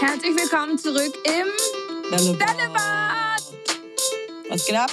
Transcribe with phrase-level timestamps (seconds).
[0.00, 3.42] Herzlich willkommen zurück im Bällebad.
[4.48, 4.90] Was geht ab?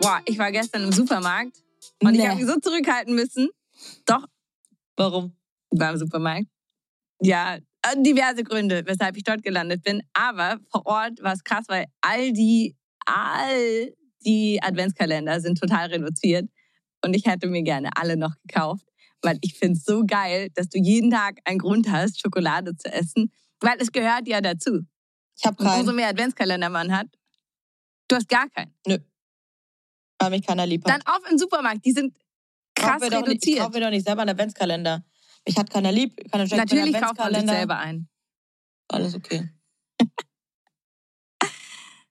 [0.00, 1.56] Boah, ich war gestern im Supermarkt
[2.02, 2.28] und ich Nee.
[2.28, 3.48] habe mich so zurückhalten müssen.
[4.06, 4.26] Doch,
[4.96, 5.36] Warum?
[5.70, 6.46] ich war im Supermarkt.
[7.20, 10.02] Ja, äh, diverse Gründe, weshalb ich dort gelandet bin.
[10.12, 12.76] Aber vor Ort war es krass, weil all die,
[13.06, 13.92] all
[14.24, 16.48] die Adventskalender sind total reduziert.
[17.04, 18.86] Und ich hätte mir gerne alle noch gekauft,
[19.22, 22.92] weil ich finde es so geil, dass du jeden Tag einen Grund hast, Schokolade zu
[22.92, 23.30] essen.
[23.64, 24.80] Weil es gehört ja dazu.
[25.36, 27.06] Ich habe Und umso keinen, mehr Adventskalender man hat,
[28.08, 28.74] du hast gar keinen.
[30.18, 31.06] weil mich keiner lieb Dann hat.
[31.08, 32.16] auf im Supermarkt, die sind
[32.74, 33.58] krass Kauf doch nicht, ich reduziert.
[33.60, 35.04] kauf mir doch nicht selber einen Adventskalender.
[35.46, 36.16] Mich hat keiner lieb.
[36.30, 38.08] Keiner Natürlich kauft man sich selber ein.
[38.88, 39.50] Alles okay.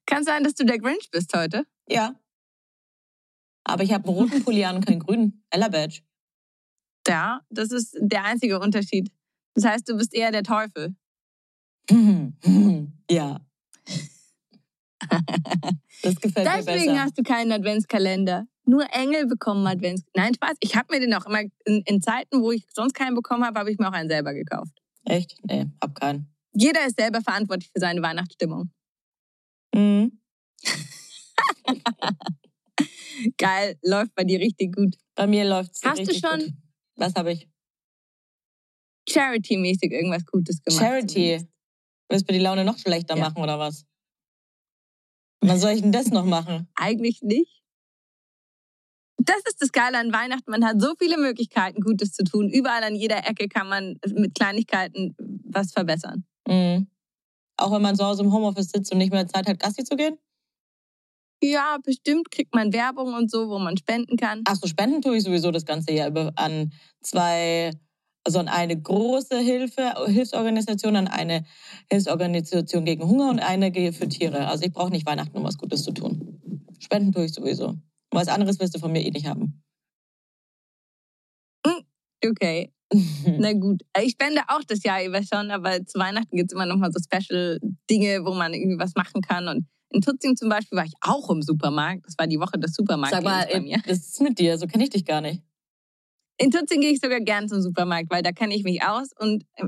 [0.05, 1.65] Kann sein, dass du der Grinch bist heute.
[1.87, 2.19] Ja.
[3.63, 5.43] Aber ich habe einen roten Pulli an und keinen grünen.
[5.49, 6.01] Ella Badge.
[7.07, 9.11] Ja, das ist der einzige Unterschied.
[9.55, 10.95] Das heißt, du bist eher der Teufel.
[13.11, 13.39] ja.
[16.01, 16.99] Das gefällt mir Deswegen besser.
[17.01, 18.47] hast du keinen Adventskalender.
[18.65, 20.03] Nur Engel bekommen Advents.
[20.15, 20.55] Nein, Spaß.
[20.61, 23.59] Ich habe mir den auch immer in, in Zeiten, wo ich sonst keinen bekommen habe,
[23.59, 24.71] habe ich mir auch einen selber gekauft.
[25.03, 25.35] Echt?
[25.43, 26.33] Nee, hab keinen.
[26.53, 28.71] Jeder ist selber verantwortlich für seine Weihnachtsstimmung.
[29.75, 30.19] Mhm.
[33.37, 34.95] Geil, läuft bei dir richtig gut.
[35.15, 36.53] Bei mir läuft's Hast du richtig schon- Gut.
[36.95, 37.49] Was habe ich?
[39.09, 40.81] Charity-mäßig irgendwas Gutes gemacht.
[40.81, 41.45] Charity.
[42.09, 43.23] Willst du mir die Laune noch schlechter Ja.
[43.29, 43.85] machen oder was?
[45.41, 46.67] Was soll ich denn das noch machen?
[46.75, 47.61] Eigentlich nicht.
[49.17, 50.49] Das ist das Geile an Weihnachten.
[50.51, 52.49] Man hat so viele Möglichkeiten, Gutes zu tun.
[52.49, 56.25] Überall an jeder Ecke kann man mit Kleinigkeiten was verbessern.
[56.47, 56.87] Mhm.
[57.57, 59.95] Auch wenn man zu Hause im Homeoffice sitzt und nicht mehr Zeit hat, Gassi zu
[59.95, 60.17] gehen?
[61.41, 64.41] Ja, bestimmt kriegt man Werbung und so, wo man spenden kann.
[64.45, 67.71] Ach so, spenden tue ich sowieso das ganze Jahr über an zwei,
[68.23, 71.45] also an eine große Hilfe, Hilfsorganisation, an eine
[71.91, 74.47] Hilfsorganisation gegen Hunger und eine für Tiere.
[74.47, 76.39] Also ich brauche nicht Weihnachten, um was Gutes zu tun.
[76.79, 77.75] Spenden tue ich sowieso.
[78.11, 79.63] Was anderes wirst du von mir eh nicht haben.
[82.25, 82.71] Okay,
[83.37, 83.81] na gut.
[84.01, 86.91] Ich spende auch das Jahr über schon, aber zu Weihnachten gibt es immer noch mal
[86.91, 89.47] so Special-Dinge, wo man irgendwie was machen kann.
[89.47, 92.05] Und in Tutzing zum Beispiel war ich auch im Supermarkt.
[92.05, 93.77] Das war die Woche des Supermarkts Sag mal, bei mir.
[93.77, 94.57] ey, was ist mit dir?
[94.57, 95.41] So kenne ich dich gar nicht.
[96.37, 99.43] In Tutzing gehe ich sogar gern zum Supermarkt, weil da kenne ich mich aus und
[99.55, 99.65] äh,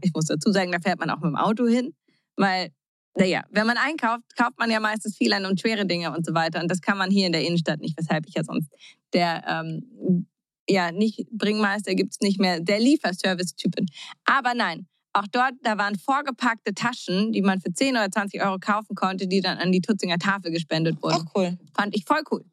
[0.00, 1.94] ich muss dazu sagen, da fährt man auch mit dem Auto hin,
[2.36, 2.70] weil,
[3.16, 6.34] naja, wenn man einkauft, kauft man ja meistens viel an und schwere Dinge und so
[6.34, 8.70] weiter und das kann man hier in der Innenstadt nicht, weshalb ich ja sonst
[9.12, 10.26] der, ähm,
[10.68, 13.86] ja, nicht Bringmeister gibt's nicht mehr, der Lieferservice-Typen.
[14.24, 18.58] Aber nein, auch dort, da waren vorgepackte Taschen, die man für 10 oder 20 Euro
[18.58, 21.24] kaufen konnte, die dann an die Tutzinger Tafel gespendet wurden.
[21.26, 21.58] Ach cool.
[21.74, 22.44] Fand ich voll cool.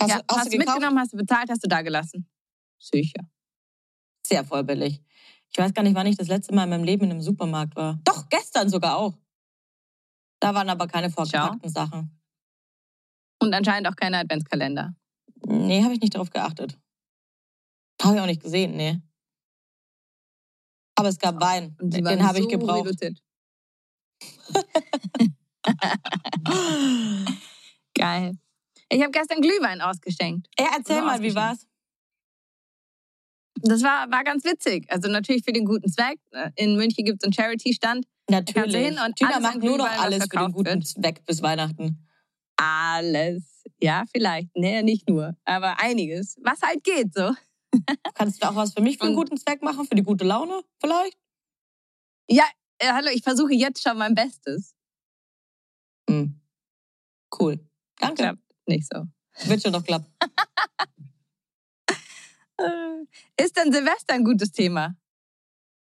[0.00, 0.76] Hast, ja, du, hast, hast du du gekauft?
[0.76, 2.26] mitgenommen, hast du bezahlt, hast du da gelassen.
[2.82, 3.28] Sicher.
[4.26, 5.00] Sehr voll billig.
[5.50, 7.76] Ich weiß gar nicht, wann ich das letzte Mal in meinem Leben in einem Supermarkt
[7.76, 8.00] war.
[8.04, 9.16] Doch, gestern sogar auch.
[10.40, 12.18] Da waren aber keine vorgepackten Sachen.
[13.40, 14.94] Und anscheinend auch keine Adventskalender.
[15.46, 16.78] Nee, habe ich nicht darauf geachtet.
[18.02, 19.00] Habe ich auch nicht gesehen, nee.
[20.96, 21.76] Aber es gab Wein.
[21.80, 22.86] Den habe ich so gebraucht.
[22.86, 23.22] reduziert.
[27.94, 28.38] Geil.
[28.88, 30.48] Ich habe gestern Glühwein ausgeschenkt.
[30.58, 31.66] Ja, erzähl So mal, wie war's?
[33.62, 34.90] Das war, war ganz witzig.
[34.90, 36.18] Also natürlich für den guten Zweck.
[36.56, 38.06] In München gibt es einen Charity-Stand.
[38.30, 38.76] Natürlich.
[38.76, 40.86] hin und alles macht nur noch alles für den guten wird.
[40.86, 42.06] Zweck bis Weihnachten.
[42.56, 43.64] Alles.
[43.80, 44.48] Ja, vielleicht.
[44.54, 45.36] Nee, nicht nur.
[45.44, 46.36] Aber einiges.
[46.42, 47.32] Was halt geht so.
[48.14, 49.86] Kannst du auch was für mich für einen guten Zweck machen?
[49.86, 51.16] Für die gute Laune vielleicht?
[52.28, 52.44] Ja,
[52.78, 54.74] äh, hallo, ich versuche jetzt schon mein Bestes.
[56.08, 56.40] Hm.
[57.38, 57.58] Cool.
[57.98, 58.22] Danke.
[58.22, 59.04] Klappt nicht so.
[59.48, 60.06] Wird schon noch klappen.
[63.40, 64.96] Ist denn Silvester ein gutes Thema?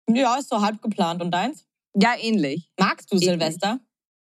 [0.08, 1.20] Ja, ist so halb geplant.
[1.22, 1.66] Und deins?
[1.94, 2.70] Ja, ähnlich.
[2.78, 3.30] Magst du Ähnlich.
[3.30, 3.80] Silvester?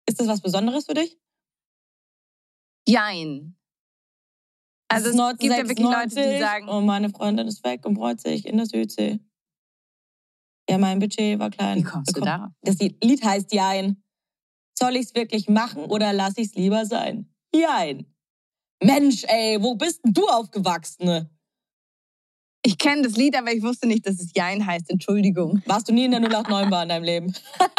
[0.08, 1.16] Ist das was Besonderes für dich?
[2.88, 3.56] Jein.
[4.90, 7.84] Also es ist gibt ja wirklich Leute, die 1996 sagen, Und meine Freundin ist weg
[7.84, 9.20] und freut sich in der Südsee.
[10.68, 11.78] Ja, mein Budget war klein.
[11.78, 12.50] wie kommst du darauf?
[12.62, 14.02] Das Lied heißt Jein.
[14.78, 17.32] Soll ich's wirklich machen oder lass ich's lieber sein?
[17.54, 18.06] Jein.
[18.82, 21.28] Mensch, ey, wo bist denn du aufgewachsen?
[22.62, 24.90] Ich kenne das Lied, aber ich wusste nicht, dass es Jein heißt.
[24.90, 25.62] Entschuldigung.
[25.66, 27.32] Warst du nie in der 089 Bar in deinem Leben?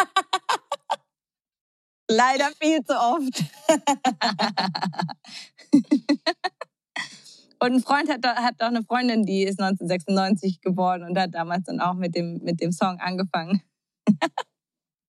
[2.12, 3.44] Leider viel zu oft.
[7.60, 11.66] und ein Freund hat, hat auch eine Freundin, die ist 1996 geboren und hat damals
[11.66, 13.62] dann auch mit dem, mit dem Song angefangen.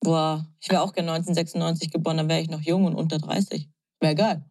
[0.03, 3.67] Boah, ich wäre auch gerne 1996 geboren, dann wäre ich noch jung und unter 30.
[4.01, 4.45] Wäre geil.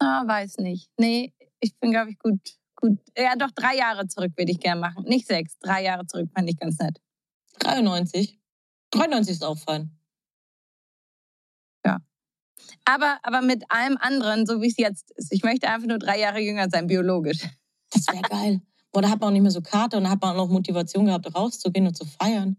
[0.00, 0.90] Ah, weiß nicht.
[0.98, 2.40] Nee, ich bin, glaube ich, gut,
[2.82, 2.98] gut.
[3.16, 5.04] Ja, doch, drei Jahre zurück würde ich gerne machen.
[5.04, 7.00] Nicht sechs, drei Jahre zurück fand ich ganz nett.
[7.60, 8.38] 93.
[8.90, 9.96] 93 ist auch fein.
[11.86, 11.98] Ja.
[12.84, 15.32] Aber, aber mit allem anderen, so wie es jetzt ist.
[15.32, 17.48] Ich möchte einfach nur drei Jahre jünger sein, biologisch.
[17.90, 18.60] Das wäre geil.
[18.90, 20.52] Boah, da hat man auch nicht mehr so Karte und da hat man auch noch
[20.52, 22.56] Motivation gehabt, rauszugehen und zu feiern.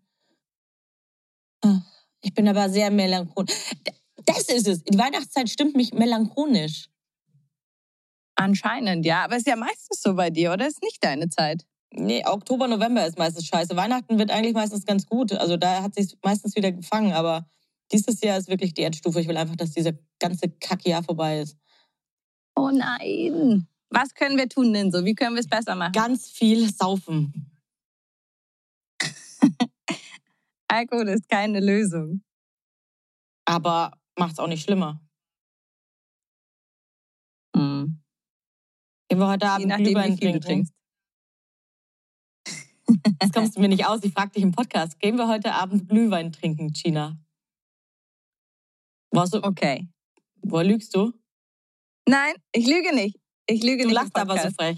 [1.62, 1.82] Ach,
[2.22, 3.54] ich bin aber sehr melancholisch.
[4.26, 4.84] Das ist es.
[4.84, 6.90] Die Weihnachtszeit stimmt mich melancholisch.
[8.36, 9.24] Anscheinend, ja.
[9.26, 10.68] Aber ist ja meistens so bei dir, oder?
[10.68, 11.66] Ist nicht deine Zeit.
[11.92, 13.76] Nee, Oktober, November ist meistens scheiße.
[13.76, 15.32] Weihnachten wird eigentlich meistens ganz gut.
[15.34, 17.14] Also da hat sich meistens wieder gefangen.
[17.14, 17.48] Aber
[17.92, 19.20] dieses Jahr ist wirklich die Endstufe.
[19.22, 21.58] Ich will einfach, dass dieser ganze Kackjahr vorbei ist.
[22.56, 23.68] Oh nein.
[23.90, 25.06] Was können wir tun denn so?
[25.06, 25.92] Wie können wir es besser machen?
[25.92, 27.52] Ganz viel saufen.
[30.68, 32.24] Alkohol ist keine Lösung.
[33.46, 35.00] Aber macht es auch nicht schlimmer.
[37.56, 38.03] Hm.
[39.14, 40.42] Gehen wir heute Abend Glühwein du trinken.
[40.42, 40.74] trinkst.
[43.22, 44.04] Jetzt kommst du mir nicht aus.
[44.04, 45.00] Ich frage dich im Podcast.
[45.00, 47.16] Gehen wir heute Abend Glühwein trinken, Gina?
[49.12, 49.88] Warst du, Okay.
[50.42, 51.14] woher lügst du?
[52.10, 53.20] Nein, ich lüge nicht.
[53.46, 53.98] Ich lüge Du nicht.
[53.98, 54.78] im lachst aber so frech.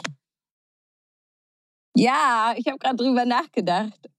[1.96, 4.10] Ja, ich habe gerade drüber nachgedacht.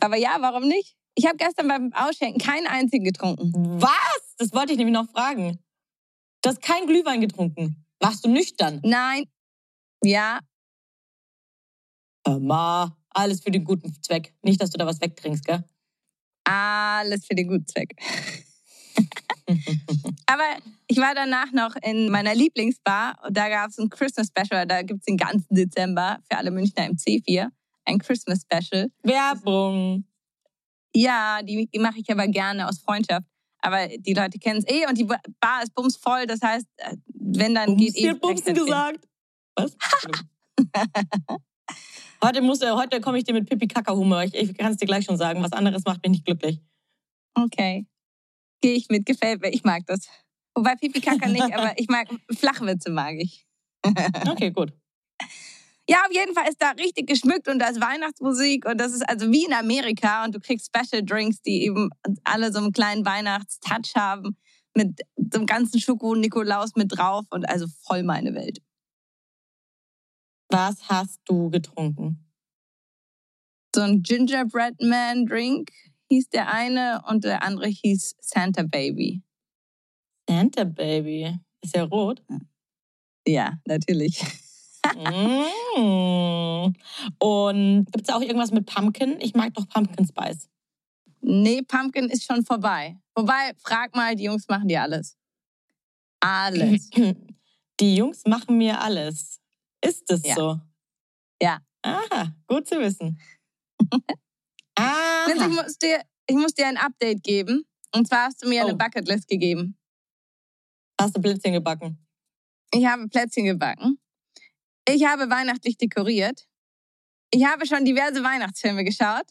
[0.00, 0.96] Aber ja, warum nicht?
[1.16, 3.52] Ich habe gestern beim Ausschenken keinen einzigen getrunken.
[3.78, 4.36] Was?
[4.38, 5.58] Das wollte ich nämlich noch fragen.
[6.40, 7.82] Du hast keinen Glühwein getrunken.
[8.00, 8.80] Warst du nüchtern?
[8.84, 9.24] Nein.
[10.04, 10.40] Ja,
[12.40, 14.34] mal, alles für den guten Zweck.
[14.42, 15.64] Nicht, dass du da was wegtrinkst, gell?
[16.44, 17.96] alles für den guten Zweck.
[20.26, 20.44] Aber
[20.86, 24.66] ich war danach noch in meiner Lieblingsbar und da gab es ein Christmas Special.
[24.66, 27.48] Da gibt es den ganzen Dezember für alle Münchner im C4
[27.84, 28.90] ein Christmas Special.
[29.02, 30.04] Werbung.
[30.94, 33.26] Ja, die mache ich aber gerne aus Freundschaft.
[33.66, 36.26] Aber die Leute kennen es eh und die Bar ist bumsvoll.
[36.26, 38.14] Das heißt, äh, wenn dann geht Bumsen, eh.
[38.14, 39.08] Bumsen gesagt.
[39.56, 39.76] Was?
[42.22, 44.22] heute muss, heute komme ich dir mit Pipi Kaka Humor.
[44.22, 45.42] Ich, ich kann es dir gleich schon sagen.
[45.42, 46.60] Was anderes macht mich nicht glücklich.
[47.34, 47.86] Okay.
[48.60, 49.48] Gehe ich mit, gefällt mir.
[49.52, 50.06] Ich mag das.
[50.54, 53.48] Wobei Pipi Kaka nicht, aber ich mag Flachwitze mag ich.
[54.28, 54.72] Okay, gut.
[55.88, 59.08] Ja, auf jeden Fall ist da richtig geschmückt und da ist Weihnachtsmusik und das ist
[59.08, 61.90] also wie in Amerika und du kriegst Special Drinks, die eben
[62.24, 64.36] alle so einen kleinen Weihnachtstouch haben
[64.74, 68.58] mit so einem ganzen Schoko-Nikolaus mit drauf und also voll meine Welt.
[70.50, 72.26] Was hast du getrunken?
[73.74, 75.70] So ein Gingerbread Man Drink
[76.10, 79.22] hieß der eine und der andere hieß Santa Baby.
[80.28, 81.38] Santa Baby.
[81.62, 82.22] Ist ja rot.
[83.26, 84.22] Ja, natürlich.
[84.94, 86.74] Mm.
[87.18, 89.20] Und gibt es auch irgendwas mit Pumpkin?
[89.20, 90.48] Ich mag doch Pumpkin Spice.
[91.20, 92.96] Nee, Pumpkin ist schon vorbei.
[93.14, 95.16] Wobei, frag mal, die Jungs machen dir alles.
[96.20, 96.90] Alles.
[97.80, 99.38] Die Jungs machen mir alles.
[99.84, 100.34] Ist es Ja.
[100.34, 100.60] so?
[101.42, 101.58] Ja.
[101.82, 103.20] Aha, gut zu wissen.
[103.80, 105.48] Vince, ich Aha.
[105.48, 107.64] muss, dir, ich muss dir ein Update geben.
[107.94, 108.68] Und zwar hast du mir Oh.
[108.68, 109.76] eine Bucketlist gegeben.
[110.98, 111.98] Hast du Blitzchen gebacken?
[112.72, 113.98] Ich habe Plätzchen gebacken.
[114.88, 116.46] Ich habe weihnachtlich dekoriert.
[117.32, 119.26] Ich habe schon diverse Weihnachtsfilme geschaut.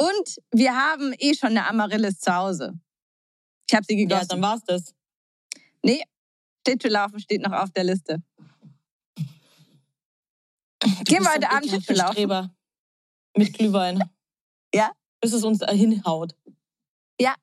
[0.00, 2.72] Und wir haben eh schon eine Amaryllis zu Hause.
[3.68, 4.28] Ich habe sie Ja, gegossen.
[4.28, 4.94] dann war's das.
[5.82, 6.02] nee,
[6.66, 8.22] Schlittschuhlaufen steht noch auf der Liste.
[10.80, 12.12] Du Gehen wir heute Abend Schlittschuhlaufen?
[12.12, 12.54] Streber.
[13.36, 14.02] Mit Glühwein.
[14.74, 14.90] Ja.
[15.20, 16.34] Bis es uns hinhaut.
[17.20, 17.34] Ja.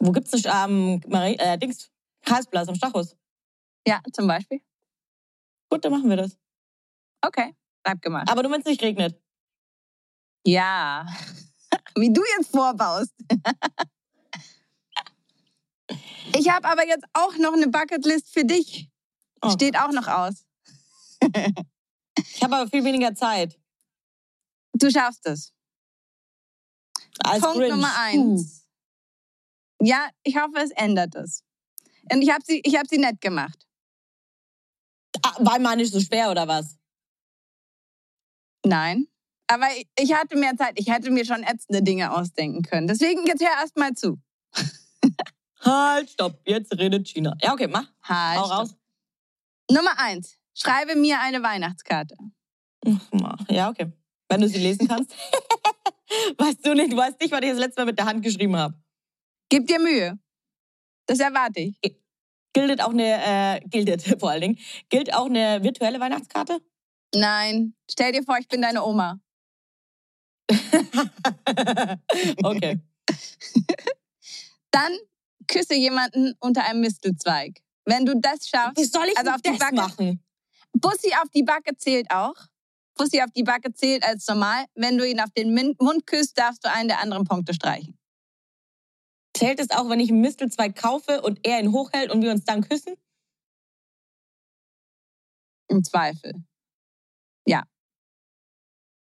[0.00, 0.42] Wo gibt's das?
[0.44, 1.88] Ähm, Marie, äh, Dings,
[2.24, 3.16] Karlsplatz am Stachus.
[3.86, 4.60] Ja, zum Beispiel.
[5.72, 6.36] Gut, dann machen wir das.
[7.22, 8.28] Okay, bleib gemacht.
[8.30, 9.18] Aber nur wenn es nicht regnet.
[10.44, 11.06] Ja.
[11.96, 13.14] Wie du jetzt vorbaust.
[16.34, 18.88] Ich habe aber jetzt auch noch eine Bucketlist für dich.
[19.42, 19.50] Oh.
[19.50, 20.46] Steht auch noch aus.
[22.16, 23.58] Ich habe aber viel weniger Zeit.
[24.72, 25.52] Du schaffst es.
[27.24, 27.70] Als Punkt Grinch.
[27.72, 28.66] Nummer eins.
[29.80, 31.44] Ja, ich hoffe, es ändert es.
[32.10, 33.66] Und ich habe sie, ich hab sie nett gemacht.
[35.20, 36.78] Ah, war mal nicht so schwer, oder was?
[38.64, 39.06] Nein.
[39.48, 39.66] Aber
[39.96, 40.78] ich- hatte mehr Zeit.
[40.78, 42.86] Ich hätte mir schon ätzende Dinge ausdenken können.
[42.86, 44.18] Deswegen jetzt hör erst mal zu.
[45.60, 47.36] Halt, stopp, jetzt redet China.
[47.40, 47.86] Ja, okay, mach.
[48.02, 48.38] Halt.
[48.40, 48.76] Hau raus.
[49.70, 50.38] Nummer eins.
[50.54, 52.16] schreibe mir eine Weihnachtskarte.
[53.48, 53.92] Ja, okay.
[54.28, 55.12] Wenn du sie lesen kannst.
[56.38, 58.56] weißt du nicht, du weißt nicht, was ich das letzte Mal mit der Hand geschrieben
[58.56, 58.74] habe.
[59.48, 60.18] Gib dir Mühe.
[61.06, 61.78] Das erwarte ich.
[62.52, 66.60] Gilt auch eine, äh, gilt vor allen Dingen, gilt auch eine virtuelle Weihnachtskarte?
[67.14, 67.74] Nein.
[67.90, 69.20] Stell dir vor, ich bin deine Oma.
[72.42, 72.80] okay.
[74.70, 74.92] Dann
[75.48, 77.60] küsse jemanden unter einem Mistelzweig.
[77.84, 80.24] Wenn du das schaffst, Wie soll ich also auf die das Backe, machen?
[80.72, 82.34] Bussi auf die Backe zählt auch.
[82.94, 84.64] Bussi auf die Backe zählt als normal.
[84.74, 87.98] Wenn du ihn auf den Mund küsst, darfst du einen der anderen Punkte streichen.
[89.34, 92.44] Zählt es auch, wenn ich einen Mistelzweig kaufe und er ihn hochhält und wir uns
[92.44, 92.94] dann küssen?
[95.68, 96.44] Im Zweifel.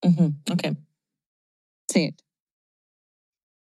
[0.04, 0.76] Mhm, okay.
[1.90, 2.22] Zählt.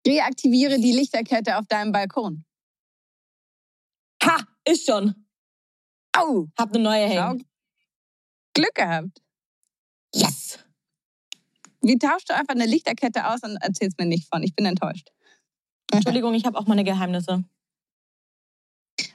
[0.06, 2.44] Reaktiviere die Lichterkette auf deinem Balkon.
[4.24, 5.26] Ha, ist schon.
[6.16, 6.48] Au!
[6.58, 7.46] Hab eine neue hängen.
[8.54, 9.22] Glück gehabt.
[10.14, 10.58] Yes.
[11.82, 14.42] Wie tauschst du einfach eine Lichterkette aus und erzählst mir nicht von?
[14.42, 15.10] Ich bin enttäuscht.
[15.92, 17.44] Entschuldigung, ich habe auch meine Geheimnisse.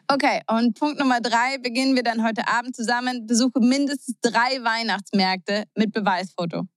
[0.08, 3.26] Okay, und Punkt Nummer drei beginnen wir dann heute Abend zusammen.
[3.26, 6.68] Besuche mindestens drei Weihnachtsmärkte mit Beweisfoto.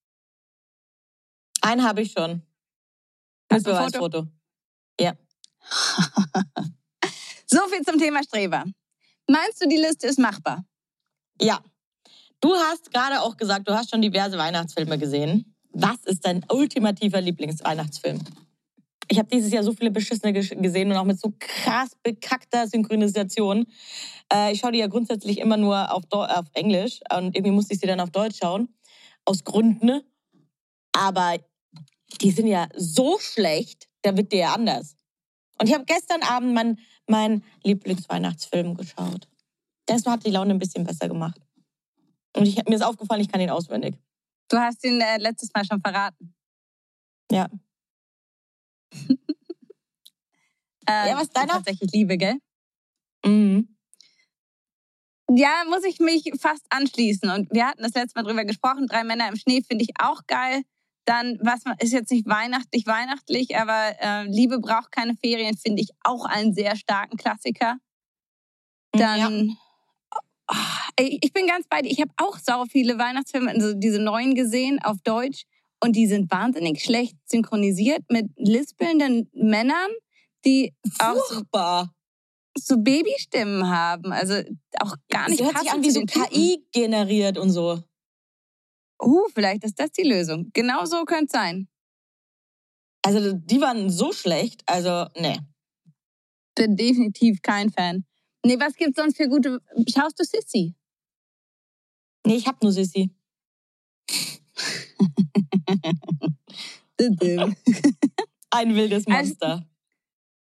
[1.61, 2.43] Einen habe ich schon.
[3.51, 3.71] Mit ein Foto?
[3.71, 4.27] Beweisfoto.
[5.01, 5.15] Ja.
[7.51, 8.65] So viel zum Thema Streber.
[9.27, 10.67] Meinst du, die Liste ist machbar?
[11.41, 11.65] Ja.
[12.41, 15.57] Du hast gerade auch gesagt, du hast schon diverse Weihnachtsfilme gesehen.
[15.71, 18.21] Was ist dein ultimativer Lieblingsweihnachtsfilm?
[19.11, 23.67] Ich habe dieses Jahr so viele beschissene gesehen und auch mit so krass bekackter Synchronisation.
[24.33, 27.81] Äh, ich schaue die ja grundsätzlich immer nur auf, auf Englisch und irgendwie musste ich
[27.81, 28.69] sie dann auf Deutsch schauen.
[29.25, 30.03] Aus Gründen.
[30.93, 31.37] Aber
[32.21, 34.97] die sind ja so schlecht, da wird dir ja anders.
[35.59, 39.29] Und ich habe gestern Abend meinen mein Lieblingsweihnachtsfilm geschaut.
[39.87, 41.41] Das hat die Laune ein bisschen besser gemacht.
[42.37, 43.97] Und ich, mir ist aufgefallen, ich kann ihn auswendig.
[44.49, 46.35] Du hast ihn äh, letztes Mal schon verraten.
[47.31, 47.49] Ja.
[50.89, 51.53] Ja, was ist deiner?
[51.53, 52.39] Tatsächlich Liebe, gell?
[53.25, 53.77] Mhm.
[55.31, 57.29] Ja, muss ich mich fast anschließen.
[57.29, 58.87] Und wir hatten das letzte Mal drüber gesprochen.
[58.87, 60.63] Drei Männer im Schnee finde ich auch geil.
[61.05, 65.91] Dann, was ist jetzt nicht weihnachtlich, weihnachtlich, aber äh, Liebe braucht keine Ferien, finde ich
[66.05, 67.77] auch einen sehr starken Klassiker.
[68.95, 69.17] Ja.
[69.17, 69.59] Dann,
[70.51, 71.91] Ah, ey, ich bin ganz bei dir.
[71.91, 75.45] Ich habe auch sau viele Weihnachtsfilme, also diese neuen gesehen auf Deutsch.
[75.81, 79.91] Und die sind wahnsinnig schlecht synchronisiert mit lispelnden Männern,
[80.45, 81.95] die auch so, Furchtbar.
[82.57, 84.13] so Babystimmen haben.
[84.13, 84.43] Also
[84.81, 86.03] auch gar nicht Das hört sich an wie so.
[86.03, 87.83] KI generiert und so.
[89.01, 90.51] Uh, vielleicht ist das die Lösung.
[90.53, 91.69] Genau so könnte es sein.
[93.05, 94.63] Also die waren so schlecht.
[94.67, 95.39] Also, nee.
[96.57, 98.05] Bin definitiv kein Fan.
[98.45, 99.61] Nee, was gibt's sonst für gute.
[99.89, 100.75] Schaust du Sissy?
[102.27, 103.11] Nee, ich hab nur Sissi.
[108.51, 109.65] Ein wildes Also- Monster.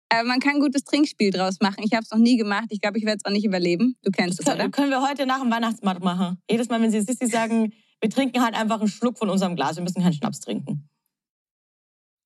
[0.08, 1.82] Aber man kann ein gutes Trinkspiel draus machen.
[1.82, 2.66] Ich habe es noch nie gemacht.
[2.68, 3.96] Ich glaube, ich werde es auch nicht überleben.
[4.02, 4.68] Du kennst es, oder?
[4.70, 6.38] können wir heute nach dem Weihnachtsmarkt machen.
[6.48, 9.74] Jedes Mal, wenn sie Sissi sagen, wir trinken halt einfach einen Schluck von unserem Glas.
[9.74, 10.88] Wir müssen keinen Schnaps trinken.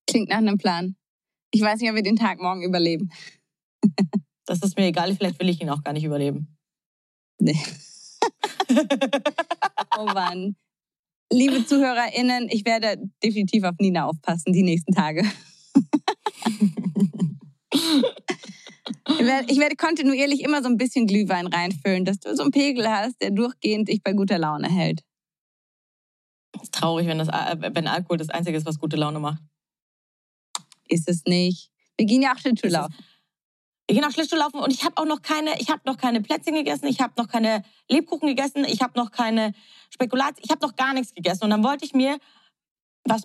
[0.06, 0.94] Klingt nach einem Plan.
[1.52, 3.10] Ich weiß nicht, ob wir den Tag morgen überleben.
[4.46, 5.14] Das ist mir egal.
[5.14, 6.58] Vielleicht will ich ihn auch gar nicht überleben.
[7.38, 7.56] Nee.
[9.96, 10.56] Oh Mann.
[11.32, 15.24] Liebe ZuhörerInnen, ich werde definitiv auf Nina aufpassen die nächsten Tage.
[19.18, 22.50] Ich werde, ich werde kontinuierlich immer so ein bisschen Glühwein reinfüllen, dass du so einen
[22.50, 25.02] Pegel hast, der durchgehend dich bei guter Laune hält.
[26.52, 29.42] Das ist traurig, wenn, das, äh, wenn Alkohol das Einzige ist, was gute Laune macht.
[30.88, 31.70] Ist es nicht.
[31.96, 32.94] Wir gehen ja auch Schlittschuh laufen.
[33.90, 36.86] Auch Schlittschuh laufen und ich habe auch noch keine, ich habe noch keine Plätzchen gegessen,
[36.86, 39.52] ich habe noch keine Lebkuchen gegessen, ich habe noch keine
[39.90, 41.44] Spekulation, ich habe noch gar nichts gegessen.
[41.44, 42.18] Und dann wollte ich mir
[43.04, 43.22] was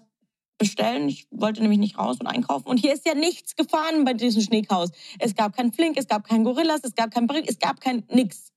[0.58, 1.10] bestellen.
[1.10, 2.68] Ich wollte nämlich nicht raus und einkaufen.
[2.68, 4.90] Und hier ist ja nichts gefahren bei diesem Schneekhaus.
[5.20, 8.04] Es gab kein Flink, es gab kein Gorillas, es gab kein Brick, es gab kein
[8.10, 8.52] nix.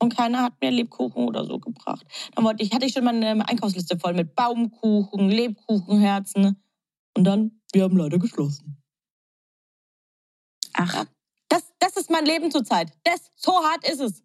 [0.00, 2.06] Und keiner hat mir Lebkuchen oder so gebracht.
[2.34, 6.62] Dann wollte ich, hatte ich schon meine Einkaufsliste voll mit Baumkuchen, Lebkuchenherzen.
[7.16, 8.77] Und dann, wir haben leider geschlossen.
[10.80, 11.04] Ach,
[11.48, 12.92] Das, das ist mein Leben zurzeit.
[13.04, 14.22] Das, so hart ist es.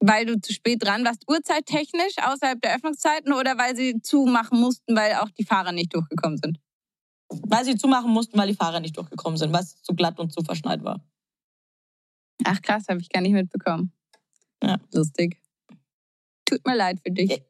[0.00, 4.94] weil du zu spät dran warst, uhrzeittechnisch außerhalb der Öffnungszeiten oder weil sie zumachen mussten,
[4.94, 6.60] weil auch die Fahrer nicht durchgekommen sind?
[7.30, 10.32] Weil sie zumachen mussten, weil die Fahrer nicht durchgekommen sind, weil es zu glatt und
[10.32, 11.00] zu verschneit war.
[12.44, 13.92] Ach krass, habe ich gar nicht mitbekommen.
[14.62, 14.76] Ja.
[14.92, 15.40] Lustig.
[16.44, 17.42] Tut mir leid für dich.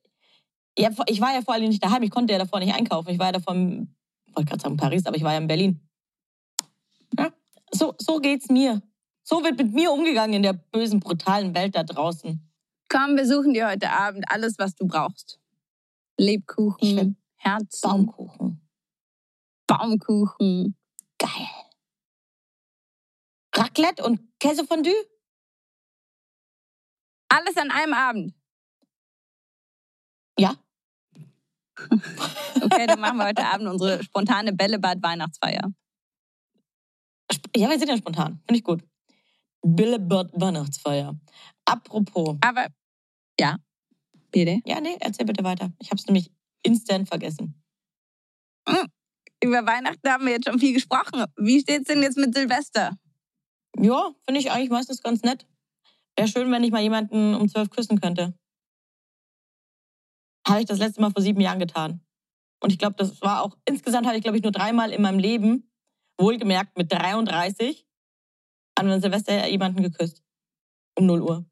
[0.79, 2.03] Ja, ich war ja vor allem nicht daheim.
[2.05, 3.11] Ich konnte ja davor nicht einkaufen.
[3.11, 3.95] Ich war ja davor, in,
[4.33, 5.81] wollte gerade sagen Paris, aber ich war ja in Berlin.
[7.19, 7.33] Ja,
[7.79, 8.83] so, so geht's mir.
[9.23, 12.41] So wird mit mir umgegangen in der bösen, brutalen Welt da draußen.
[12.89, 15.41] Komm, wir suchen dir heute Abend alles, was du brauchst.
[16.17, 18.61] Lebkuchen, Herzen, Baumkuchen.
[19.67, 20.77] Baumkuchen.
[21.19, 21.49] Geil.
[23.55, 24.95] Raclette und Käsefondue?
[27.29, 28.35] Alles an einem Abend.
[30.39, 30.55] Ja.
[32.59, 35.73] Okay, dann machen wir heute Abend unsere spontane Bällebad-Weihnachtsfeier.
[37.57, 38.41] Ja, wir sind ja spontan.
[38.47, 38.83] Finde ich gut.
[39.63, 41.19] Billebird Weihnachtsfeier.
[41.65, 42.37] Apropos.
[42.41, 42.67] Aber,
[43.41, 43.57] ja,
[44.31, 44.61] bitte.
[44.65, 45.73] Ja, nee, erzähl bitte weiter.
[45.81, 46.31] Ich habe es nämlich
[46.63, 47.63] instant vergessen.
[49.43, 51.25] Über Weihnachten haben wir jetzt schon viel gesprochen.
[51.37, 52.97] Wie steht's denn jetzt mit Silvester?
[53.79, 55.47] Ja, finde ich eigentlich meistens ganz nett.
[56.17, 58.35] Wäre schön, wenn ich mal jemanden um zwölf küssen könnte.
[60.47, 62.01] Habe ich das letzte Mal vor sieben Jahren getan.
[62.61, 65.19] Und ich glaube, das war auch, insgesamt habe ich, glaube ich, nur dreimal in meinem
[65.19, 65.71] Leben,
[66.19, 67.87] wohlgemerkt mit 33,
[68.75, 70.23] an Silvester jemanden geküsst.
[70.99, 71.47] Um 0 Uhr.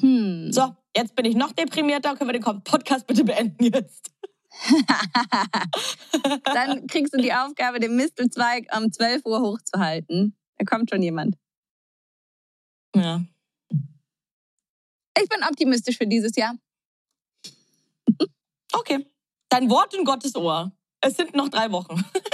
[0.00, 0.52] Hm.
[0.52, 2.16] So, jetzt bin ich noch deprimierter.
[2.16, 4.10] Können wir den Podcast bitte beenden jetzt?
[6.44, 10.36] Dann kriegst du die Aufgabe, den Mistelzweig um 12 Uhr hochzuhalten.
[10.58, 11.36] Da kommt schon jemand.
[12.94, 13.24] Ja.
[15.20, 16.54] Ich bin optimistisch für dieses Jahr.
[18.72, 19.06] Okay.
[19.48, 20.72] Dein Wort in Gottes Ohr.
[21.00, 22.04] Es sind noch drei Wochen.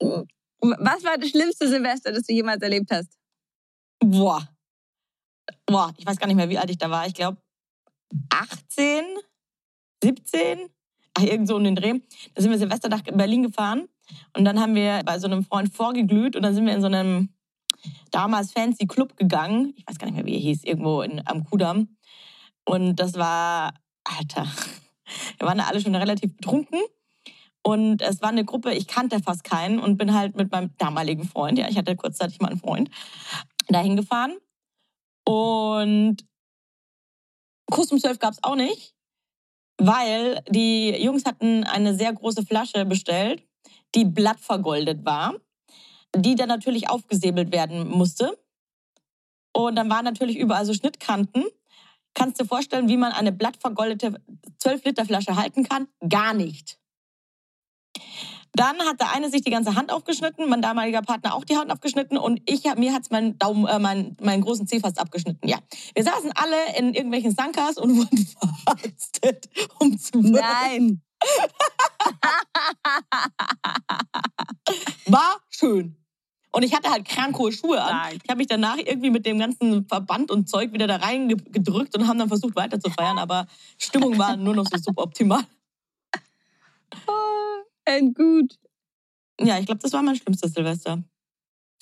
[0.00, 3.16] Was war das schlimmste Silvester, das du jemals erlebt hast?
[4.00, 4.48] Boah.
[5.66, 7.06] Boah, ich weiß gar nicht mehr, wie alt ich da war.
[7.06, 7.38] Ich glaube
[8.30, 9.04] 18,
[10.02, 10.70] 17,
[11.14, 12.00] ach, irgend so um den Dreh.
[12.34, 13.88] Da sind wir Silvester nach Berlin gefahren
[14.36, 16.86] und dann haben wir bei so einem Freund vorgeglüht und dann sind wir in so
[16.86, 17.30] einem
[18.10, 19.74] damals fancy Club gegangen.
[19.76, 21.96] Ich weiß gar nicht mehr, wie er hieß, irgendwo in, am Kudamm.
[22.64, 23.74] Und das war,
[24.04, 24.46] Alter,
[25.38, 26.80] wir waren da alle schon relativ betrunken.
[27.68, 31.24] Und es war eine Gruppe, ich kannte fast keinen und bin halt mit meinem damaligen
[31.24, 32.88] Freund, ja, ich hatte kurzzeitig mal einen Freund,
[33.68, 34.38] dahin gefahren.
[35.26, 36.24] Und
[37.70, 38.94] Kuss um 12 gab es auch nicht,
[39.76, 43.46] weil die Jungs hatten eine sehr große Flasche bestellt,
[43.94, 45.34] die blattvergoldet war,
[46.16, 48.38] die dann natürlich aufgesäbelt werden musste.
[49.52, 51.44] Und dann waren natürlich überall so Schnittkanten.
[52.14, 54.22] Kannst du dir vorstellen, wie man eine blattvergoldete
[54.62, 55.88] 12-Liter-Flasche halten kann?
[56.08, 56.77] Gar nicht.
[58.52, 61.70] Dann hat der eine sich die ganze Hand aufgeschnitten, mein damaliger Partner auch die Hand
[61.70, 65.46] aufgeschnitten und ich hab, mir hat's meinen Daumen, äh, meinen, meinen großen Zeh fast abgeschnitten.
[65.46, 65.58] Ja,
[65.94, 71.02] wir saßen alle in irgendwelchen Sankas und wurden verarztet um zu Nein.
[75.06, 75.96] War schön.
[76.50, 77.88] Und ich hatte halt krankhohe Schuhe an.
[77.88, 78.14] Stark.
[78.24, 82.08] Ich habe mich danach irgendwie mit dem ganzen Verband und Zeug wieder da reingedrückt und
[82.08, 85.44] haben dann versucht weiter zu feiern, aber Stimmung war nur noch so suboptimal.
[87.88, 88.58] And gut.
[89.40, 91.02] Ja, ich glaube, das war mein schlimmstes Silvester.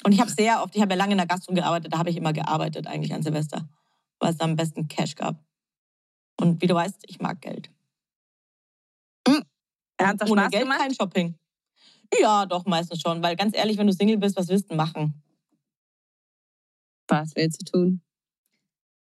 [0.04, 2.10] Und ich habe sehr oft, ich habe ja lange in der Gastro gearbeitet, da habe
[2.10, 3.68] ich immer gearbeitet eigentlich an Silvester,
[4.20, 5.42] weil es da am besten Cash gab.
[6.38, 7.70] Und wie du weißt, ich mag Geld.
[9.98, 10.80] Er hat das Ohne Spaß Geld gemacht?
[10.80, 11.38] kein Shopping.
[12.20, 13.22] Ja, doch, meistens schon.
[13.22, 15.22] Weil ganz ehrlich, wenn du Single bist, was willst du machen?
[17.08, 18.02] Was willst du tun?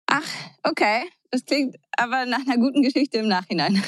[0.08, 0.28] Ach,
[0.64, 1.04] okay.
[1.30, 3.82] Das klingt aber nach einer guten Geschichte im Nachhinein.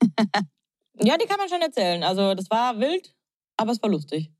[1.04, 2.02] Ja, die kann man schon erzählen.
[2.02, 3.14] Also das war wild,
[3.56, 4.30] aber es war lustig.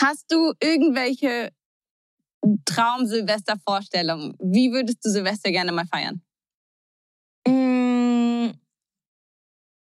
[0.00, 1.50] Hast du irgendwelche
[2.64, 4.34] Traum-Silvester-Vorstellungen?
[4.40, 6.22] Wie würdest du Silvester gerne mal feiern?
[7.48, 8.52] Mm,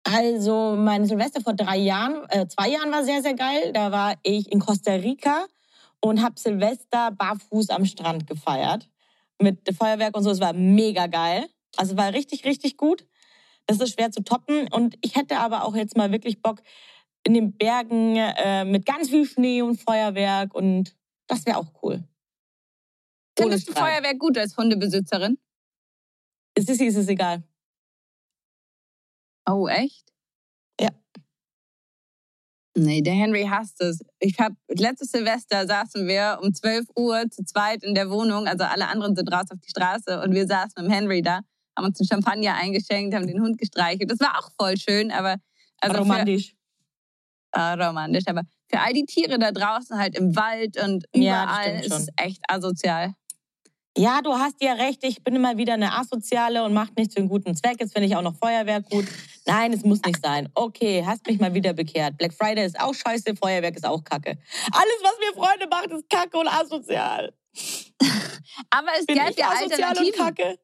[0.04, 3.72] Also mein Silvester vor drei Jahren, äh, zwei Jahren war sehr, sehr geil.
[3.72, 5.46] Da war ich in Costa Rica
[6.00, 8.88] und habe Silvester barfuß am Strand gefeiert.
[9.40, 10.30] Mit Feuerwerk und so.
[10.30, 11.46] Es war mega geil.
[11.76, 13.06] Also war richtig, richtig gut.
[13.70, 14.66] Das ist schwer zu toppen.
[14.72, 16.60] Und ich hätte aber auch jetzt mal wirklich Bock
[17.22, 20.56] in den Bergen äh, mit ganz viel Schnee und Feuerwerk.
[20.56, 20.96] Und
[21.28, 22.02] das wäre auch cool.
[23.38, 23.72] Findest du.
[23.72, 25.38] Feuerwerk gut als Hundebesitzerin?
[26.58, 27.44] Sissi ist es egal.
[29.48, 30.12] Oh, echt?
[30.80, 30.90] Ja.
[32.76, 34.00] Nee, der Henry hasst es.
[34.18, 38.64] Ich hab, letztes Silvester saßen wir um 12 Uhr zu zweit in der Wohnung, also
[38.64, 41.42] alle anderen sind raus auf die Straße und wir saßen mit dem Henry da,
[41.76, 44.10] haben uns einen Champagner eingeschenkt, haben den Hund gestreichelt.
[44.10, 45.36] Das war auch voll schön, aber
[45.80, 46.54] also Romantisch.
[47.54, 51.46] Für, äh, romantisch, aber für all die Tiere da draußen halt im Wald und Ja,
[51.46, 53.14] das überall stimmt ist es echt asozial.
[53.98, 57.20] Ja, du hast ja recht, ich bin immer wieder eine Asoziale und macht nichts für
[57.20, 57.76] einen guten Zweck.
[57.80, 59.04] Jetzt finde ich auch noch Feuerwerk gut.
[59.46, 60.48] Nein, es muss nicht sein.
[60.54, 62.16] Okay, hast mich mal wieder bekehrt.
[62.16, 64.38] Black Friday ist auch scheiße, Feuerwerk ist auch kacke.
[64.70, 67.32] Alles, was mir Freunde macht, ist kacke und asozial.
[68.70, 70.56] Aber es Bin gäbe ja Alternativen.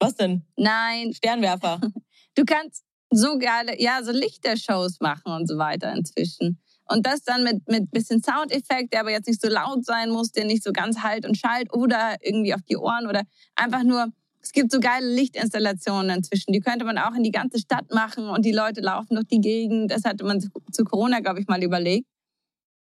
[0.00, 0.44] Was denn?
[0.56, 1.80] Nein, Sternwerfer.
[2.34, 6.60] Du kannst so geile, ja, so Lichtershows machen und so weiter inzwischen.
[6.84, 10.30] Und das dann mit, mit bisschen Soundeffekt, der aber jetzt nicht so laut sein muss,
[10.30, 13.22] der nicht so ganz halt und schallt oder irgendwie auf die Ohren oder
[13.56, 14.06] einfach nur,
[14.40, 18.28] es gibt so geile Lichtinstallationen inzwischen, die könnte man auch in die ganze Stadt machen
[18.28, 19.90] und die Leute laufen durch die Gegend.
[19.90, 22.06] Das hatte man zu Corona, glaube ich, mal überlegt,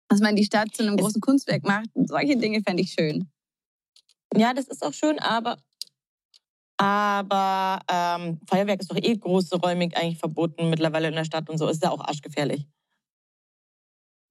[0.08, 1.90] dass man die Stadt zu einem großen Kunstwerk macht.
[1.96, 3.30] Solche Dinge fände ich schön.
[4.36, 5.58] Ja, das ist auch schön, aber
[6.82, 11.60] aber ähm, Feuerwerk ist doch eh große räumig eigentlich verboten mittlerweile in der Stadt und
[11.60, 11.68] so.
[11.68, 12.68] Ist ja auch arschgefährlich.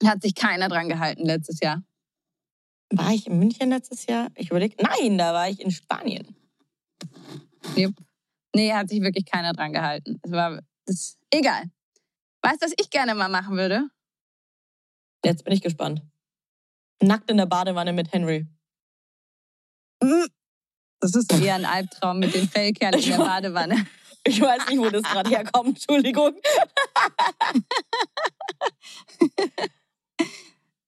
[0.03, 1.81] Hat sich keiner dran gehalten letztes Jahr.
[2.89, 4.27] War ich in München letztes Jahr?
[4.35, 4.75] Ich überlege.
[4.83, 6.35] Nein, da war ich in Spanien.
[7.77, 7.93] Yep.
[8.53, 10.19] Nee, hat sich wirklich keiner dran gehalten.
[10.21, 11.71] Es war das, egal.
[12.41, 13.87] Weißt du, was ich gerne mal machen würde?
[15.23, 16.01] Jetzt bin ich gespannt.
[17.01, 18.45] Nackt in der Badewanne mit Henry.
[21.01, 23.87] Das ist eher ein Albtraum mit dem Fellkerl in der Badewanne.
[24.23, 25.69] Ich weiß nicht, wo das gerade herkommt.
[25.69, 26.35] Entschuldigung.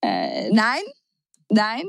[0.02, 0.84] äh, nein,
[1.49, 1.84] nein.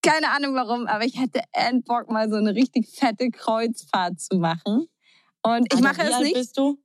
[0.00, 1.42] Keine Ahnung warum, aber ich hätte
[1.84, 4.86] Bock, mal so eine richtig fette Kreuzfahrt zu machen.
[5.42, 6.78] Und ich Alter, mache es nicht bist du?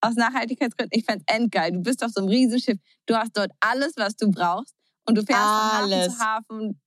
[0.00, 0.98] aus Nachhaltigkeitsgründen.
[0.98, 1.72] Ich fände es endgeil.
[1.72, 2.78] Du bist auf so einem Riesenschiff.
[3.06, 4.74] Du hast dort alles, was du brauchst.
[5.06, 6.16] Und du fährst von Hafen Alles.
[6.16, 6.80] zu Hafen.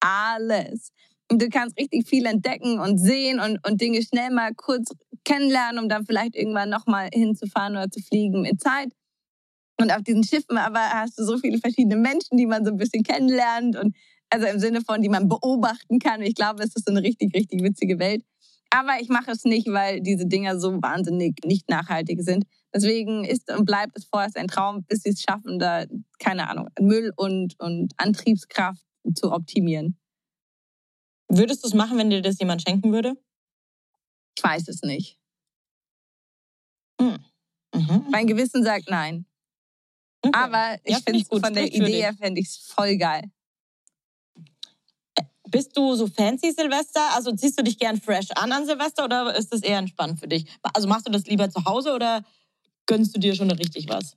[0.00, 0.92] Alles.
[1.30, 4.90] Und du kannst richtig viel entdecken und sehen und, und Dinge schnell mal kurz
[5.24, 8.92] kennenlernen, um dann vielleicht irgendwann nochmal hinzufahren oder zu fliegen mit Zeit.
[9.78, 12.76] Und auf diesen Schiffen aber hast du so viele verschiedene Menschen, die man so ein
[12.76, 13.94] bisschen kennenlernt und
[14.30, 16.22] also im Sinne von, die man beobachten kann.
[16.22, 18.24] Ich glaube, es ist so eine richtig, richtig witzige Welt.
[18.70, 22.44] Aber ich mache es nicht, weil diese Dinger so wahnsinnig nicht nachhaltig sind.
[22.74, 25.84] Deswegen ist und bleibt es vorerst ein Traum, bis sie es schaffen, da,
[26.18, 28.82] keine Ahnung, Müll und, und Antriebskraft
[29.14, 29.96] zu optimieren.
[31.28, 33.16] Würdest du es machen, wenn dir das jemand schenken würde?
[34.36, 35.18] Ich weiß es nicht.
[37.00, 38.06] Mhm.
[38.10, 39.26] Mein Gewissen sagt nein.
[40.22, 40.38] Okay.
[40.38, 41.44] Aber ich Ja, find finde gut.
[41.44, 43.30] von der Idee her fände ich es voll geil.
[45.48, 47.14] Bist du so fancy Silvester?
[47.14, 50.26] Also ziehst du dich gern fresh an an Silvester oder ist das eher entspannt für
[50.26, 50.46] dich?
[50.74, 52.24] Also machst du das lieber zu Hause oder
[52.86, 54.16] gönnst du dir schon richtig was?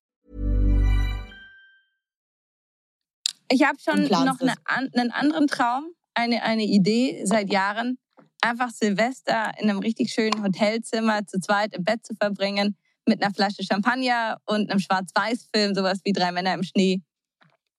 [3.51, 7.97] Ich habe schon noch eine, an, einen anderen Traum, eine, eine Idee seit Jahren.
[8.41, 12.75] Einfach Silvester in einem richtig schönen Hotelzimmer zu zweit im Bett zu verbringen,
[13.07, 17.01] mit einer Flasche Champagner und einem Schwarz-Weiß-Film, sowas wie Drei Männer im Schnee.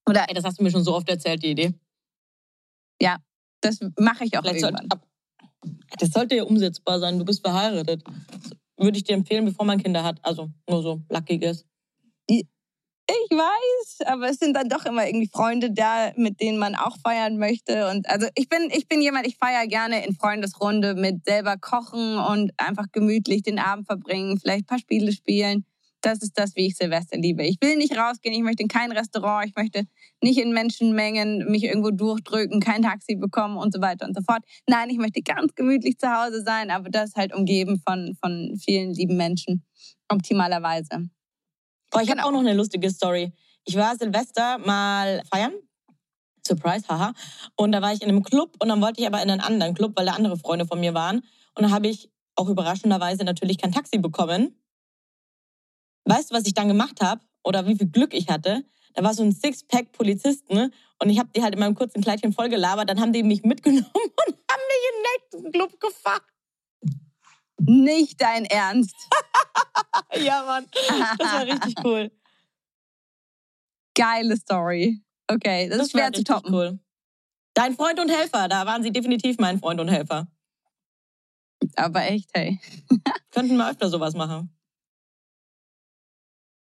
[0.09, 1.75] Oder Ey, das hast du mir schon so oft erzählt, die Idee.
[3.01, 3.17] ja,
[3.61, 4.99] das mache ich auch Vielleicht sollte, irgendwann.
[4.99, 5.07] ab,
[5.99, 7.19] das sollte ja umsetzbar sein.
[7.19, 8.03] Du bist verheiratet.
[8.77, 10.19] Würde ich dir empfehlen, bevor man Kinder hat.
[10.25, 11.65] Also nur so lucky guess.
[13.09, 16.97] Ich weiß, aber es sind dann doch immer irgendwie Freunde da, mit denen man auch
[17.05, 17.91] feiern möchte.
[17.91, 22.17] Und also ich bin, ich bin jemand, ich feiere gerne in Freundesrunde mit selber kochen
[22.19, 25.67] und einfach gemütlich den Abend verbringen, vielleicht ein paar Spiele spielen.
[26.01, 27.45] Das ist das, wie ich Silvester liebe.
[27.45, 29.85] Ich will nicht rausgehen, ich möchte in kein Restaurant, ich möchte
[30.21, 34.43] nicht in Menschenmengen mich irgendwo durchdrücken, kein Taxi bekommen und so weiter und so fort.
[34.69, 38.95] Nein, ich möchte ganz gemütlich zu Hause sein, aber das halt umgeben von, von vielen
[38.95, 39.65] lieben Menschen,
[40.09, 41.09] optimalerweise.
[41.95, 42.29] Oh, ich habe Genau.
[42.29, 43.33] auch noch eine lustige Story.
[43.65, 45.53] Ich war Silvester mal feiern.
[46.47, 47.13] Surprise, haha.
[47.57, 49.75] Und da war ich in einem Club und dann wollte ich aber in einen anderen
[49.75, 51.19] Club, weil da andere Freunde von mir waren.
[51.55, 54.57] Und dann habe ich auch überraschenderweise natürlich kein Taxi bekommen.
[56.05, 57.21] Weißt du, was ich dann gemacht habe?
[57.45, 58.65] Oder wie viel Glück ich hatte?
[58.95, 62.33] Da war so ein Sixpack Polizisten und ich habe die halt in meinem kurzen Kleidchen
[62.33, 62.89] voll gelabert.
[62.91, 66.23] Dann haben die mich mitgenommen und haben mich in den nächsten Club gefahren.
[67.61, 68.97] Nicht dein Ernst.
[70.15, 70.67] Ja, Mann.
[71.19, 72.11] Das war richtig cool.
[73.95, 75.03] Geile Story.
[75.27, 76.55] Okay, das, ist war schwer zu toppen.
[76.55, 76.79] Cool.
[77.55, 80.29] Dein Freund und Helfer, da waren sie definitiv mein Freund und Helfer.
[81.77, 82.61] Aber echt, hey.
[83.31, 84.55] Könnten wir öfter sowas machen.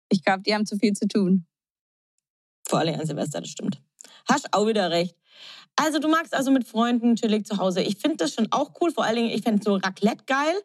[0.10, 1.48] Ich glaube, die haben zu viel zu tun.
[2.68, 3.82] Vor allem an Silvester, das stimmt.
[4.30, 5.16] Hast auch wieder recht.
[5.76, 7.82] Also du magst also mit Freunden chillig zu Hause.
[7.82, 8.92] Ich finde das schon auch cool.
[8.92, 10.56] Vor allen Dingen, ich fände so Raclette geil.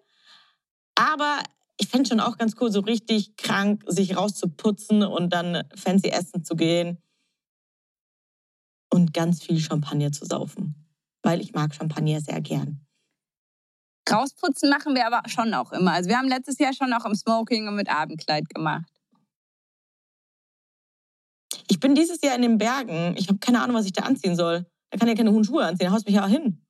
[0.95, 1.39] Aber
[1.79, 6.45] ich fände schon auch ganz cool, so richtig krank sich rauszuputzen und dann fancy essen
[6.45, 6.99] zu gehen.
[8.91, 10.75] Und ganz viel Champagner zu saufen.
[11.23, 12.85] Weil ich mag Champagner sehr gern.
[14.11, 15.93] Rausputzen machen wir aber schon auch immer.
[15.93, 18.98] Also wir haben letztes Jahr schon auch im Smoking und mit Abendkleid gemacht.
[21.71, 23.15] Ich bin dieses Jahr in den Bergen.
[23.17, 24.67] Ich habe keine Ahnung, was ich da anziehen soll.
[24.91, 25.87] Da kann ich ja keine hohen Schuhe anziehen.
[25.87, 26.65] Da haust mich ja auch hin.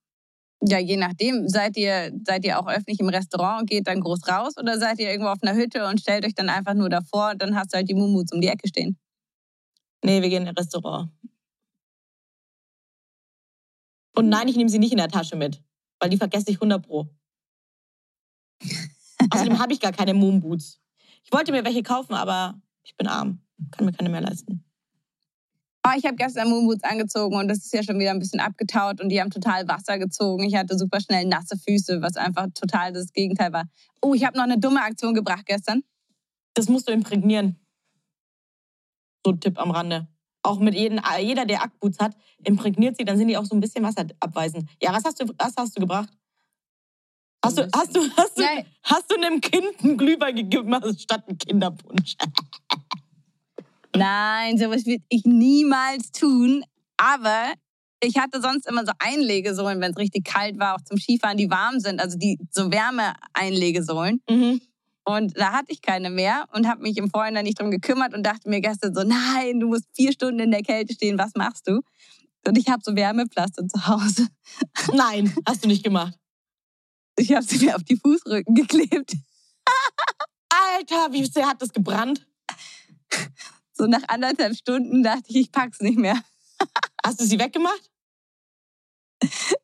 [0.61, 1.48] Ja, je nachdem.
[1.48, 4.98] Seid ihr, seid ihr auch öffentlich im Restaurant und geht dann groß raus oder seid
[4.98, 7.72] ihr irgendwo auf einer Hütte und stellt euch dann einfach nur davor und dann hast
[7.72, 8.98] du halt die Mumuts um die Ecke stehen?
[10.04, 11.11] Nee, wir gehen in ein Restaurant.
[14.16, 15.62] Und nein, ich nehme sie nicht in der Tasche mit,
[16.00, 17.08] weil die vergesse ich 100 pro.
[19.30, 20.80] Außerdem habe ich gar keine Moonboots.
[21.22, 23.40] Ich wollte mir welche kaufen, aber ich bin arm.
[23.70, 24.64] Kann mir keine mehr leisten.
[25.87, 29.01] Oh, ich habe gestern Moonboots angezogen und das ist ja schon wieder ein bisschen abgetaut
[29.01, 30.45] und die haben total Wasser gezogen.
[30.45, 33.64] Ich hatte super schnell nasse Füße, was einfach total das Gegenteil war.
[34.03, 35.83] Oh, ich habe noch eine dumme Aktion gebracht gestern.
[36.55, 37.57] Das musst du imprägnieren.
[39.25, 40.09] So ein Tipp am Rande.
[40.43, 43.61] Auch mit jedem, jeder, der Ackboots hat, imprägniert sie, dann sind die auch so ein
[43.61, 44.69] bisschen wasserabweisend.
[44.83, 46.11] Ja, was hast du, was hast du gebracht?
[47.45, 48.67] Hast du, hast du, hast du, Nein.
[48.83, 52.17] hast du einem Kind einen Glühwein gegeben statt einen Kinderpunsch?
[53.96, 56.64] Nein, sowas würde ich niemals tun.
[56.96, 57.53] Aber
[58.03, 61.51] ich hatte sonst immer so Einlegesohlen, wenn es richtig kalt war, auch zum Skifahren, die
[61.51, 64.22] warm sind, also die so Wärme-Einlegesohlen.
[64.29, 64.61] Mhm.
[65.05, 68.24] Und da hatte ich keine mehr und habe mich im Vorhinein nicht drum gekümmert und
[68.24, 71.66] dachte mir gestern so, nein, du musst vier Stunden in der Kälte stehen, was machst
[71.66, 71.81] du?
[72.46, 74.29] Und ich habe so Wärmepflaster zu Hause.
[74.92, 76.14] Nein, hast du nicht gemacht.
[77.16, 79.14] Ich habe sie mir auf die Fußrücken geklebt.
[80.48, 82.27] Alter, wie sehr hat das gebrannt?
[83.79, 86.21] So nach anderthalb Stunden dachte ich, ich pack's nicht mehr.
[87.07, 87.91] Hast du sie weggemacht?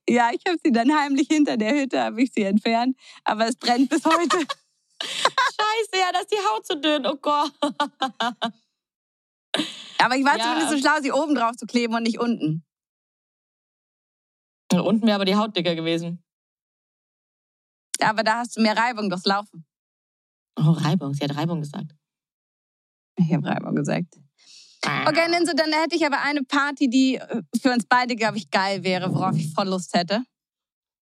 [0.09, 2.97] Ja, ich habe sie dann heimlich hinter der Hütte, habe ich sie entfernt.
[3.25, 4.39] Aber es brennt bis heute.
[5.03, 7.05] Scheiße, ja, da ist die Haut so dünn.
[7.07, 7.53] Oh Gott.
[9.99, 10.45] Aber ich war Ja.
[10.45, 12.65] zumindest so schlau, sie oben drauf zu kleben und nicht unten.
[14.73, 16.23] Unten wäre aber die Haut dicker gewesen.
[18.01, 19.65] Aber da hast du mehr Reibung durchs Laufen.
[20.57, 21.15] Oh, Reibung.
[21.15, 21.95] Sie hat Reibung gesagt.
[23.17, 24.19] Ich habe Reibung gesagt.
[25.07, 28.51] Okay, Ninso, dann hätte ich aber eine Party, die äh, für uns beide, glaube ich,
[28.51, 30.25] geil wäre, worauf ich voll Lust hätte.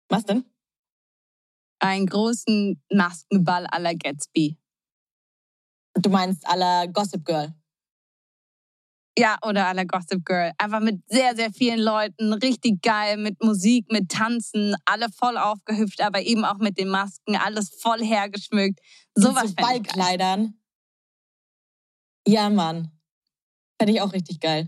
[0.09, 0.45] Was denn?
[1.79, 4.57] Einen großen Maskenball la Gatsby.
[5.95, 7.53] Du meinst aller Gossip Girl.
[9.17, 10.53] Ja, oder la Gossip Girl.
[10.57, 12.33] Einfach mit sehr, sehr vielen Leuten.
[12.33, 13.17] Richtig geil.
[13.17, 14.75] Mit Musik, mit Tanzen.
[14.85, 17.35] Alle voll aufgehüpft, aber eben auch mit den Masken.
[17.35, 18.79] Alles voll hergeschmückt.
[19.15, 19.55] Sowas so.
[19.55, 20.53] Ballkleidern.
[22.27, 22.91] Ja, Mann.
[23.79, 24.67] Fände ich auch richtig geil.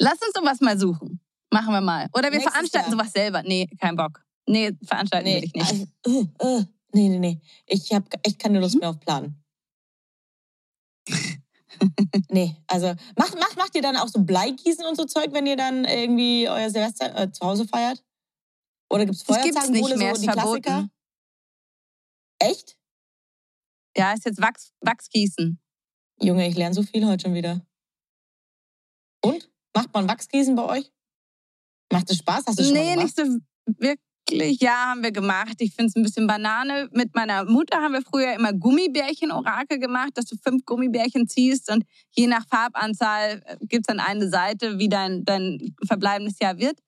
[0.00, 1.20] Lass uns sowas mal suchen.
[1.52, 2.08] Machen wir mal.
[2.12, 2.98] Oder wir Nächstes veranstalten Jahr.
[2.98, 3.42] sowas selber.
[3.42, 4.24] Nee, kein Bock.
[4.48, 5.66] Nee, veranstalten will ich nicht.
[5.66, 7.40] also, äh, äh, nee, nee, nee.
[7.66, 8.62] Ich habe echt keine Mhm.
[8.62, 9.42] Lust mehr auf Planen.
[12.30, 15.56] nee, also macht, macht, macht ihr dann auch so Bleigießen und so Zeug, wenn ihr
[15.56, 18.04] dann irgendwie euer Silvester äh, zu Hause feiert?
[18.90, 20.70] Oder gibt es Feuerzangenbowle, so die Klassiker?
[20.70, 20.90] verboten.
[22.38, 22.76] Echt?
[23.96, 25.58] Ja, ist jetzt Wachs, Wachsgießen.
[26.20, 27.60] Junge, ich lerne so viel heute schon wieder.
[29.22, 29.50] Und?
[29.74, 30.90] Macht man Wachsgießen bei euch?
[31.92, 32.44] Macht es Spaß?
[32.46, 33.22] Hast du schon Nee, mal nicht so
[33.66, 34.60] wirklich.
[34.60, 35.56] Ja, haben wir gemacht.
[35.58, 36.88] Ich finde es ein bisschen Banane.
[36.92, 41.84] Mit meiner Mutter haben wir früher immer Gummibärchen-Orakel gemacht, dass du fünf Gummibärchen ziehst und
[42.10, 46.80] je nach Farbanzahl gibt es dann eine Seite, wie dein, dein verbleibendes Jahr wird.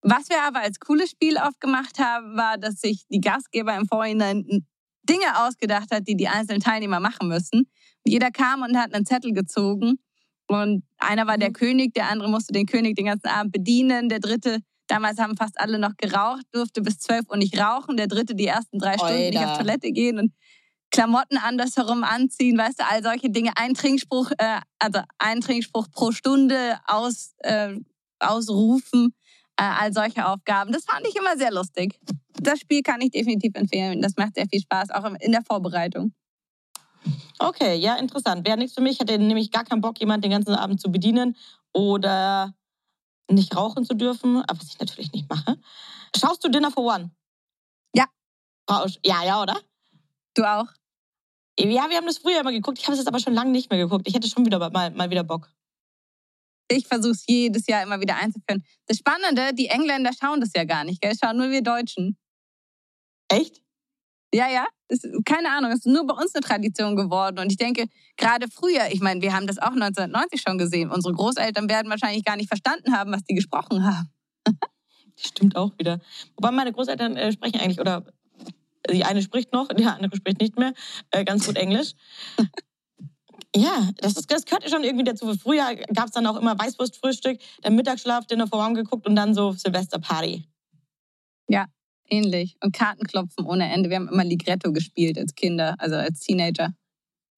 [0.00, 4.66] Was wir aber als cooles Spiel aufgemacht haben, war, dass sich die Gastgeber im Vorhinein
[5.08, 7.60] Dinge ausgedacht hat, die die einzelnen Teilnehmer machen müssen.
[7.60, 9.98] Und jeder kam und hat einen Zettel gezogen.
[10.46, 11.54] Und einer war der Mhm.
[11.54, 14.08] König, der andere musste den König den ganzen Abend bedienen.
[14.08, 17.96] Der dritte, damals haben fast alle noch geraucht, durfte bis 12 Uhr nicht rauchen.
[17.96, 19.52] Der dritte die ersten drei Stunden nicht Oida.
[19.52, 20.32] auf Toilette gehen und
[20.90, 23.52] Klamotten andersherum anziehen, weißt du, all solche Dinge.
[23.56, 27.74] Ein Trinkspruch, äh, also ein Trinkspruch pro Stunde aus, äh,
[28.20, 29.14] ausrufen,
[29.58, 30.72] äh, all solche Aufgaben.
[30.72, 31.98] Das fand ich immer sehr lustig.
[32.40, 34.00] Das Spiel kann ich definitiv empfehlen.
[34.00, 36.12] Das macht sehr viel Spaß, auch in der Vorbereitung.
[37.38, 38.46] Okay, ja, interessant.
[38.46, 38.94] Wäre nichts für mich.
[38.94, 41.36] Ich hätte nämlich gar keinen Bock, jemanden den ganzen Abend zu bedienen
[41.72, 42.54] oder
[43.30, 45.58] nicht rauchen zu dürfen, aber was ich natürlich nicht mache.
[46.16, 47.10] Schaust du Dinner for One?
[47.94, 48.06] Ja.
[49.04, 49.60] Ja, ja, oder?
[50.34, 50.66] Du auch?
[51.58, 52.78] Ja, wir haben das früher immer geguckt.
[52.78, 54.06] Ich habe es jetzt aber schon lange nicht mehr geguckt.
[54.06, 55.50] Ich hätte schon wieder mal, mal wieder Bock.
[56.70, 58.62] Ich versuche es jedes Jahr immer wieder einzuführen.
[58.86, 61.12] Das Spannende, die Engländer schauen das ja gar nicht, gell?
[61.22, 62.16] Schauen nur wir Deutschen.
[63.28, 63.62] Echt?
[64.34, 64.66] Ja, ja.
[64.88, 67.38] Das, ist- keine Ahnung, es ist nur bei uns eine Tradition geworden.
[67.38, 70.90] Und ich denke, gerade früher, ich meine, wir haben das auch 1990 schon gesehen.
[70.90, 74.10] Unsere Großeltern werden wahrscheinlich gar nicht verstanden haben, was die gesprochen haben.
[75.16, 76.00] Stimmt auch wieder.
[76.36, 78.04] Wobei meine Großeltern äh, sprechen eigentlich, oder
[78.90, 80.72] die eine spricht noch, die andere spricht nicht mehr,
[81.10, 81.92] äh, ganz gut Englisch.
[83.56, 85.32] Ja, das, ist, das gehört schon irgendwie dazu.
[85.34, 89.34] Früher gab es dann auch immer Weißwurstfrühstück, dann Mittagsschlaf, Dinner for One geguckt und dann
[89.34, 90.44] so Silvesterparty.
[92.10, 92.56] ähnlich.
[92.62, 93.90] Und Kartenklopfen ohne Ende.
[93.90, 96.74] Wir haben immer Ligretto gespielt als Kinder, also als Teenager.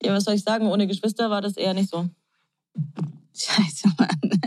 [0.02, 0.66] Ja, was soll ich sagen?
[0.66, 2.08] Ohne Geschwister war das eher nicht so.
[3.34, 4.08] Scheiße, Mann.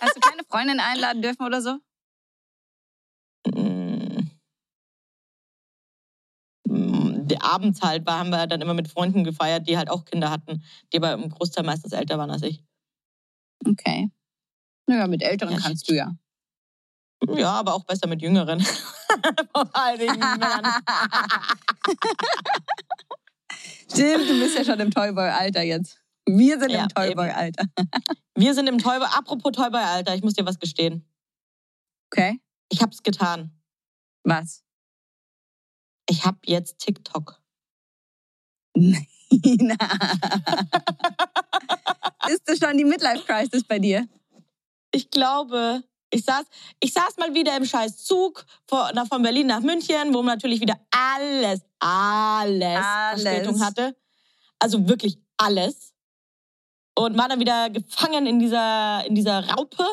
[0.00, 1.78] Hast du keine Freundin einladen dürfen oder so?
[7.36, 10.62] Abends halt war, haben wir dann immer mit Freunden gefeiert, die halt auch Kinder hatten,
[10.92, 12.64] die aber im Großteil meistens älter waren als ich.
[13.66, 14.10] Okay.
[14.86, 16.14] Naja, mit Älteren Ja, kannst du ja.
[17.26, 18.60] Ja, aber auch besser mit Jüngeren.
[19.52, 20.64] Vor allen Dingen Männern.
[23.90, 26.00] Stimmt, du bist ja schon im Toyboy-Alter jetzt.
[26.26, 27.64] Wir sind Ja, im Toyboy-Alter.
[28.34, 29.08] Wir sind im Toyboy.
[29.16, 31.04] Apropos Toyboy, Alter, ich muss dir was gestehen.
[32.10, 32.40] Okay.
[32.70, 33.50] Ich hab's getan.
[34.22, 34.62] Was?
[36.08, 37.40] Ich hab jetzt TikTok.
[38.74, 39.76] Nina.
[42.28, 44.08] Ist das schon die Midlife-Crisis bei dir?
[44.90, 46.46] Ich glaube, ich saß,
[46.80, 50.60] ich saß mal wieder im scheiß Zug von, von Berlin nach München, wo man natürlich
[50.60, 53.22] wieder alles, alles, Alles.
[53.22, 53.96] Verspätung hatte.
[54.58, 55.92] Also wirklich alles.
[56.94, 59.84] Und war dann wieder gefangen in dieser, in dieser Raupe.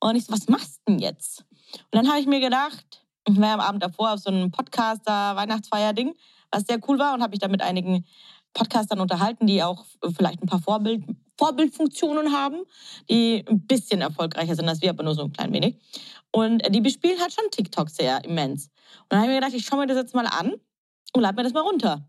[0.00, 1.44] Und ich so, was machst du denn jetzt?
[1.74, 5.36] Und dann habe ich mir gedacht, ich war am Abend davor auf so einem Podcaster
[5.36, 6.14] Weihnachtsfeier-Ding,
[6.50, 8.04] was sehr cool war und habe mich da mit einigen
[8.52, 9.84] Podcastern unterhalten, die auch
[10.16, 11.04] vielleicht ein paar Vorbild,
[11.38, 12.62] Vorbildfunktionen haben,
[13.08, 15.78] die ein bisschen erfolgreicher sind als wir, aber nur so ein klein wenig.
[16.30, 18.66] Und die bespielen halt schon TikTok sehr immens.
[19.02, 20.54] Und dann habe ich mir gedacht, ich schaue mir das jetzt mal an
[21.14, 22.06] und lade mir das mal runter.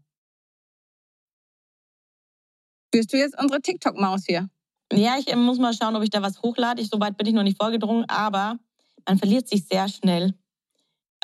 [2.91, 4.49] Bist du jetzt unsere TikTok-Maus hier?
[4.91, 6.81] Ja, ich äh, muss mal schauen, ob ich da was hochlade.
[6.81, 8.59] Ich, so weit bin ich noch nicht vorgedrungen, aber
[9.07, 10.35] man verliert sich sehr schnell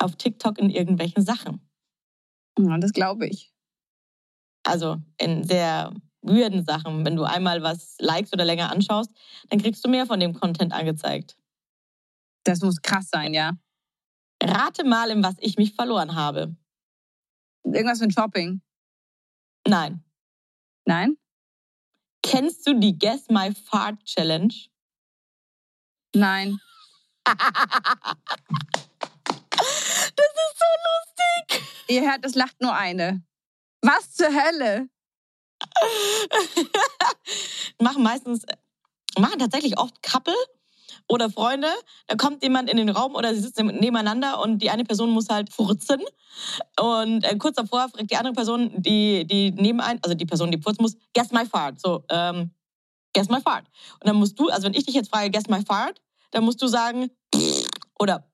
[0.00, 1.60] auf TikTok in irgendwelchen Sachen.
[2.58, 3.52] Ja, das glaube ich.
[4.64, 7.04] Also in sehr weirden Sachen.
[7.04, 9.10] Wenn du einmal was likest oder länger anschaust,
[9.48, 11.36] dann kriegst du mehr von dem Content angezeigt.
[12.44, 13.52] Das muss krass sein, ja.
[14.42, 16.56] Rate mal, in was ich mich verloren habe.
[17.64, 18.62] Irgendwas mit Shopping.
[19.66, 20.02] Nein.
[20.86, 21.16] Nein?
[22.22, 24.54] Kennst du die Guess My Fart Challenge?
[26.14, 26.58] Nein.
[30.40, 31.62] das ist so lustig.
[31.88, 33.22] Ihr hört, es lacht nur eine.
[33.82, 34.88] Was zur Hölle?
[37.80, 38.44] machen meistens,
[39.18, 40.34] machen tatsächlich oft Couple
[41.08, 41.68] oder Freunde.
[42.06, 45.28] Da kommt jemand in den Raum oder sie sitzen nebeneinander und die eine Person muss
[45.28, 46.00] halt furzen.
[46.80, 50.50] Und äh, kurz davor fragt die andere Person, die, die neben ein, also die Person,
[50.50, 51.80] die furzen muss, guess my fart.
[51.80, 52.52] So, ähm,
[53.12, 53.66] guess my fart.
[53.94, 56.00] Und dann musst du, also wenn ich dich jetzt frage, guess my fart,
[56.30, 57.10] dann musst du sagen,
[57.98, 58.24] oder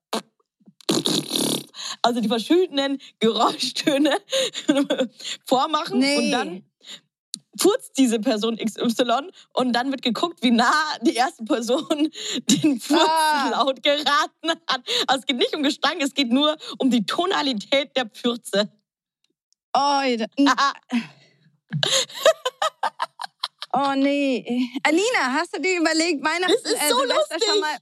[2.06, 4.16] also die verschiedenen Geräuschtöne
[5.44, 6.16] vormachen Nee.
[6.18, 6.62] und dann
[7.58, 12.10] furzt diese Person XY und dann wird geguckt, wie nah die erste Person
[12.50, 13.48] den Furz Ah.
[13.50, 14.82] laut geraten hat.
[15.06, 18.70] Also es geht nicht um Gestank, es geht nur um die Tonalität der Pürze.
[19.74, 20.00] Oh,
[23.72, 24.68] oh nee.
[24.82, 27.48] Alina, hast du dir überlegt, Weihnachten, Das ist äh, so Silvester lustig.
[27.48, 27.76] schon mal...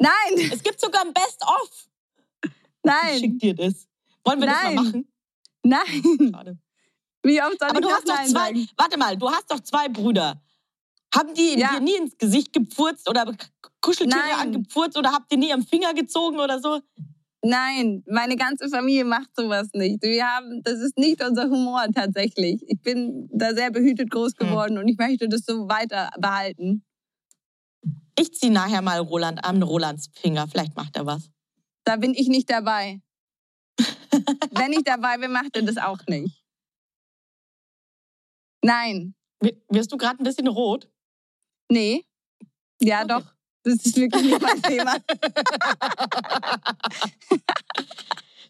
[0.00, 1.87] Nein, Es gibt sogar ein Best-of.
[2.88, 3.86] Ich nein, schick dir das.
[4.24, 4.74] Wollen wir das Nein.
[4.74, 5.08] mal machen?
[5.62, 6.30] nein.
[6.32, 6.58] Schade.
[7.22, 8.68] Wie oft soll Aber ich du das hast doch Nein zwei, sagen?
[8.76, 10.40] warte mal, du hast doch zwei Brüder.
[11.14, 11.70] Haben die Ja.
[11.72, 13.34] dir nie ins Gesicht gepfurzt oder
[13.80, 14.40] Kuscheltiere Nein.
[14.54, 16.80] angepfurzt oder habt ihr nie am Finger gezogen oder so?
[17.42, 20.02] Nein, meine ganze Familie macht sowas nicht.
[20.02, 22.62] Wir haben, das ist nicht unser Humor tatsächlich.
[22.66, 24.48] Ich bin da sehr behütet groß Hm.
[24.48, 26.84] geworden und ich möchte das so weiter behalten.
[28.18, 30.46] Ich zieh nachher mal Roland an Rolands Finger.
[30.48, 31.30] Vielleicht macht er was.
[31.88, 33.00] Da bin ich nicht dabei.
[34.50, 36.44] Wenn ich dabei bin, macht er das auch nicht.
[38.62, 39.14] Nein,
[39.70, 40.90] Wirst du gerade ein bisschen rot?
[41.72, 42.04] nee.
[42.82, 43.08] Ja, Okay.
[43.08, 43.34] doch.
[43.62, 44.96] Das ist wirklich nicht mein Thema.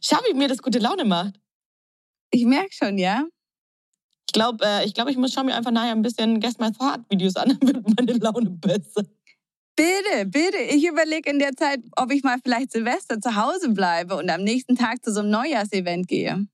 [0.01, 1.41] Schau, wie mir das gute Laune macht.
[2.33, 3.25] Ich merke schon, ja.
[4.27, 6.73] Ich glaube, äh, ich, glaub, ich muss schau mir einfach nachher ein bisschen Guess My
[6.73, 9.05] Thought Videos an, dann wird meine Laune besser.
[9.79, 10.59] Bitte, bitte.
[10.59, 14.43] Ich überlege in der Zeit, ob ich mal vielleicht Silvester zu Hause bleibe und am
[14.43, 16.49] nächsten Tag zu so einem Neujahrsevent gehe.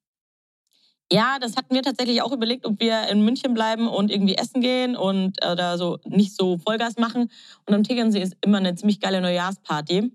[1.11, 4.61] Ja, das hatten wir tatsächlich auch überlegt, ob wir in München bleiben und irgendwie essen
[4.61, 7.31] gehen und äh, oder so nicht so Vollgas machen.
[7.65, 10.13] Und am Tegernsee ist immer eine ziemlich geile Neujahrsparty.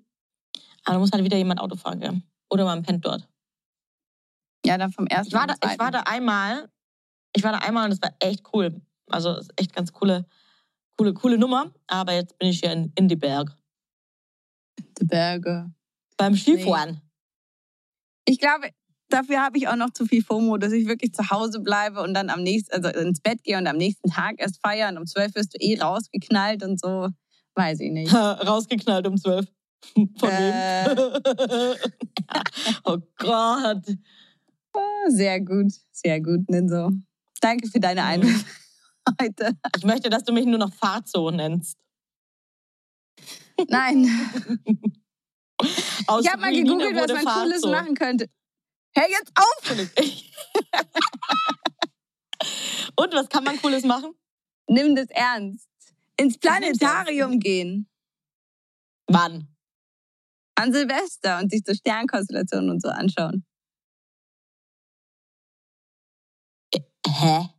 [0.86, 2.22] Aber da muss halt wieder jemand Auto fahren, gell?
[2.52, 3.28] Oder man pennt dort.
[4.64, 6.70] Ja, dann vom ersten Ich war, da, zum ich war da einmal.
[7.36, 8.80] Ich war da einmal und es war echt cool.
[9.08, 10.28] Also echt ganz coole,
[11.00, 11.74] coole, coole Nummer.
[11.88, 13.56] Aber jetzt bin ich hier in, in die Berg.
[15.00, 15.72] Die Berge.
[16.18, 17.02] Beim Skifahren.
[18.26, 18.70] Ich glaube,
[19.08, 22.14] dafür habe ich auch noch zu viel FOMO, dass ich wirklich zu Hause bleibe und
[22.14, 24.98] dann am nächsten, also ins Bett gehe und am nächsten Tag erst feiern.
[24.98, 27.08] Um zwölf wirst du eh rausgeknallt und so.
[27.56, 28.14] Weiß ich nicht.
[28.14, 29.46] Rausgeknallt um zwölf.
[30.18, 30.86] Von Äh.
[30.86, 31.76] wem?
[32.84, 33.86] oh Gott.
[34.74, 36.92] Ah, Sehr gut, sehr gut, Ninso.
[37.42, 38.46] Danke für deine Einwürfe
[39.22, 39.58] heute.
[39.78, 41.78] Ich möchte, dass du mich nur noch Fahrzo nennst.
[43.68, 44.06] Nein,
[46.08, 47.72] Aus ich habe mal gegoogelt, was man Cooles Fahrzo.
[47.72, 48.30] machen könnte.
[48.96, 49.72] Hör jetzt auf!
[52.96, 54.14] Und was kann man Cooles machen?
[54.68, 55.68] Nimm das ernst.
[56.18, 57.90] Ins Planetarium gehen.
[59.08, 59.48] Wann?
[60.56, 63.46] An Silvester und sich so Sternkonstellationen und so anschauen.
[67.08, 67.50] Hä?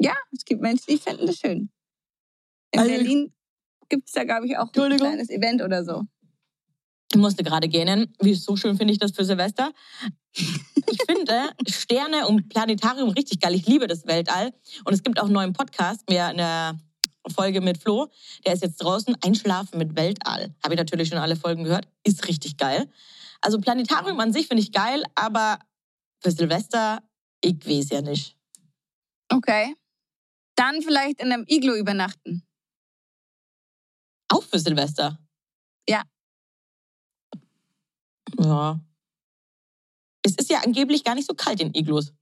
[0.00, 1.70] Ja, es gibt Menschen, die finden das schön.
[2.72, 3.32] In Also- Berlin
[3.88, 6.04] gibt es da, glaube ich, auch ein kleines Event oder so.
[7.12, 8.14] Ich musste gerade gähnen.
[8.20, 9.72] Wie so schön finde ich das für Silvester.
[10.32, 13.54] Ich finde Sterne und Planetarium richtig geil.
[13.56, 14.52] Ich liebe das Weltall.
[14.84, 16.80] Und es gibt auch einen neuen Podcast, mir eine
[17.34, 18.08] Folge mit Flo.
[18.46, 19.16] Der ist jetzt draußen.
[19.24, 20.54] Einschlafen mit Weltall.
[20.62, 21.88] Habe ich natürlich schon alle Folgen gehört.
[22.04, 22.88] Ist richtig geil.
[23.40, 25.58] Also Planetarium an sich finde ich geil, aber
[26.20, 27.02] für Silvester,
[27.40, 28.36] ich weiß ja nicht.
[29.32, 29.74] Okay.
[30.60, 32.46] Dann vielleicht in einem Iglo übernachten.
[34.28, 35.18] Auch für Silvester.
[35.88, 36.02] Ja.
[38.38, 38.78] Ja.
[40.22, 42.12] Es ist ja angeblich gar nicht so kalt in Iglus.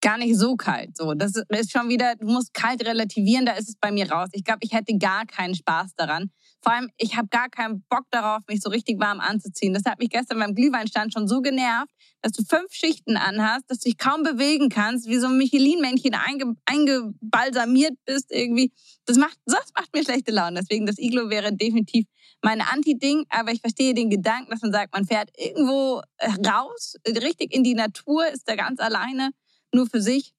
[0.00, 0.96] Gar nicht so kalt.
[0.96, 4.28] So, das ist schon wieder, du musst kalt relativieren, da ist es bei mir raus.
[4.30, 6.30] Ich glaube, ich hätte gar keinen Spaß daran.
[6.62, 9.74] Vor allem, ich habe gar keinen Bock darauf, mich so richtig warm anzuziehen.
[9.74, 13.78] Das hat mich gestern beim Glühweinstand schon so genervt, dass du fünf Schichten anhast, dass
[13.78, 18.72] du dich kaum bewegen kannst, wie so ein Michelin-Männchen einge, eingebalsamiert bist irgendwie.
[19.06, 20.60] Das macht, das macht mir schlechte Laune.
[20.60, 22.06] Deswegen, das Iglo wäre definitiv
[22.42, 23.24] mein Anti-Ding.
[23.28, 27.62] Aber ich verstehe den Gedanken, dass man sagt, man fährt irgendwo äh, raus, richtig in
[27.62, 29.30] die Natur, ist da ganz alleine,
[29.72, 30.32] nur für sich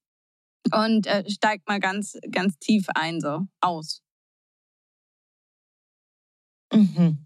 [0.73, 4.01] und äh, steigt mal ganz, ganz tief ein, so aus.
[6.73, 7.25] Mhm.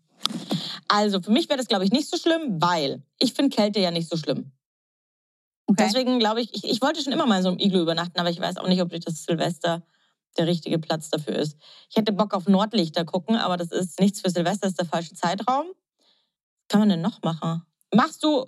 [0.88, 3.92] Also für mich wäre das, glaube ich, nicht so schlimm, weil ich finde Kälte ja
[3.92, 4.52] nicht so schlimm.
[5.66, 5.86] Okay.
[5.86, 8.30] Deswegen glaube ich, ich, ich wollte schon immer mal in so einem Iglu übernachten, aber
[8.30, 9.84] ich weiß auch nicht, ob das Silvester
[10.38, 11.58] der richtige Platz dafür ist.
[11.90, 14.86] Ich hätte Bock auf Nordlichter gucken, aber das ist nichts für Silvester, das ist der
[14.86, 15.68] falsche Zeitraum.
[15.68, 17.64] Was kann man denn noch machen?
[17.94, 18.46] Machst du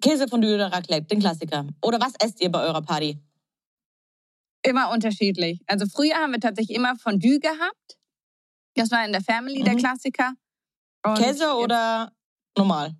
[0.00, 1.66] Käsefondue oder Raclette, den Klassiker?
[1.82, 3.18] Oder was esst ihr bei eurer Party?
[4.62, 5.60] Immer unterschiedlich.
[5.66, 7.95] Also früher haben wir tatsächlich immer Fondue gehabt.
[8.76, 9.78] Das war in der Family der Mhm.
[9.78, 10.32] Klassiker.
[11.04, 12.12] Und Käse oder
[12.56, 12.94] normal?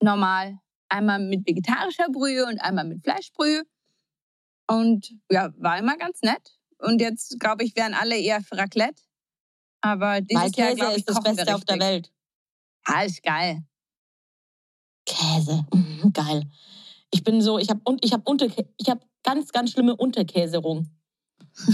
[0.00, 0.58] Normal.
[0.88, 3.64] Einmal mit vegetarischer Brühe und einmal mit Fleischbrühe.
[4.66, 6.56] Und ja, war immer ganz nett.
[6.78, 9.02] Und jetzt, glaube ich, wären alle eher für Raclette.
[9.80, 11.78] Aber dieses Weil Jahr, Käse glaube ich, ist das Beste auf der.
[11.80, 12.12] Welt.
[12.86, 13.64] Ja, ist geil.
[15.06, 16.44] Käse, mhm, geil.
[17.10, 20.90] Ich bin so, ich habe und ich habe unter, ich habe ganz, ganz schlimme Unterkäserung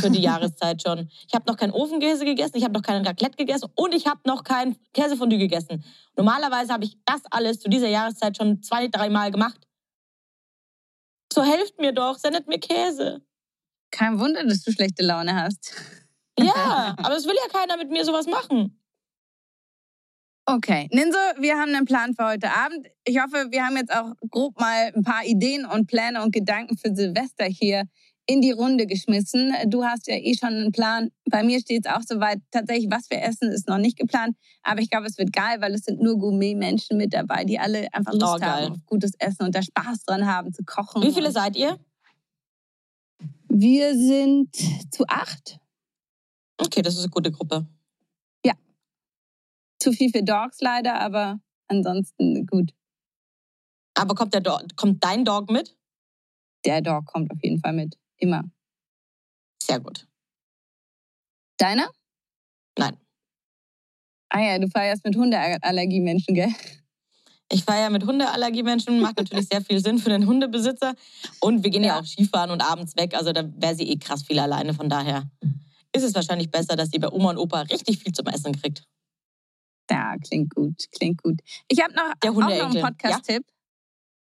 [0.01, 1.09] für die Jahreszeit schon.
[1.29, 4.21] Ich habe noch keinen Ofenkäse gegessen, ich habe noch keinen Raclette gegessen und ich habe
[4.27, 5.85] noch kein Käsefondue gegessen.
[6.17, 9.61] Normalerweise habe ich das alles zu dieser Jahreszeit schon zwei, dreimal gemacht.
[11.33, 13.23] So helft mir doch, sendet mir Käse.
[13.91, 15.75] Kein Wunder, dass du schlechte Laune hast.
[16.39, 18.81] Ja, aber es will ja keiner mit mir sowas machen.
[20.47, 22.87] Okay, Ninso, wir haben einen Plan für heute Abend.
[23.05, 26.77] Ich hoffe, wir haben jetzt auch grob mal ein paar Ideen und Pläne und Gedanken
[26.77, 27.85] für Silvester hier
[28.27, 29.53] in die Runde geschmissen.
[29.67, 31.11] Du hast ja eh schon einen Plan.
[31.31, 32.41] Bei mir steht es auch soweit.
[32.51, 34.37] Tatsächlich, was wir essen, ist noch nicht geplant.
[34.63, 37.93] Aber ich glaube, es wird geil, weil es sind nur Gourmet-Menschen mit dabei, die alle
[37.93, 41.03] einfach Lust Oh, haben auf gutes Essen und da Spaß dran haben zu kochen.
[41.03, 41.79] Wie viele seid ihr?
[43.49, 44.55] Wir sind
[44.91, 45.59] zu acht.
[46.57, 47.67] Okay, das ist eine gute Gruppe.
[49.85, 52.73] Zu viel für Dogs leider, aber ansonsten gut.
[53.93, 55.77] Aber kommt, der Dog, kommt dein Dog mit?
[56.65, 57.95] Der Dog kommt auf jeden Fall mit.
[58.19, 58.45] Immer.
[59.63, 60.07] Sehr gut.
[61.59, 61.91] Deiner?
[62.79, 62.97] Nein.
[64.29, 66.53] Ah ja, du feierst mit Hundeallergie-Menschen, gell?
[67.53, 70.95] Ich feiere mit Hundeallergiemenschen, macht natürlich sehr viel Sinn für den Hundebesitzer.
[71.41, 72.01] Und wir gehen ja, Ja.
[72.01, 74.75] auch Skifahren und abends weg, also da wäre sie eh krass viel alleine.
[74.75, 75.31] Von daher
[75.93, 78.85] ist es wahrscheinlich besser, dass sie bei Oma und Opa richtig viel zum Essen kriegt.
[79.91, 81.41] Ja, klingt gut, klingt gut.
[81.69, 83.45] Ich habe noch, auch noch einen Podcast-Tipp.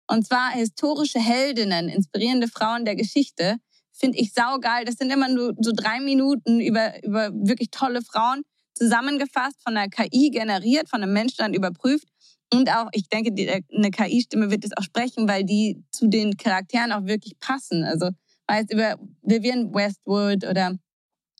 [0.07, 3.57] Und zwar historische Heldinnen, inspirierende Frauen der Geschichte.
[3.99, 4.85] Finde ich saugeil.
[4.85, 8.43] Das sind immer nur so drei Minuten über, über wirklich tolle Frauen
[8.73, 12.07] zusammengefasst, von einer KI generiert, von einem Menschen dann überprüft.
[12.51, 16.37] Und auch, ich denke, die, eine KI-Stimme wird es auch sprechen, weil die zu den
[16.37, 17.83] Charakteren auch wirklich passen.
[17.83, 18.09] Also,
[18.51, 20.75] jetzt über Vivian Westwood oder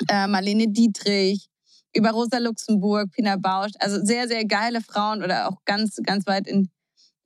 [0.08, 1.48] äh, Marlene Dietrich,
[1.96, 3.72] über Rosa Luxemburg, Pina Bausch.
[3.80, 6.70] Also sehr, sehr geile Frauen oder auch ganz, ganz weit in.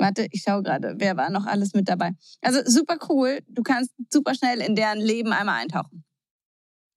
[0.03, 2.11] Warte, ich schaue gerade, wer war noch alles mit dabei.
[2.41, 3.39] Also super cool.
[3.47, 6.03] Du kannst super schnell in deren Leben einmal eintauchen.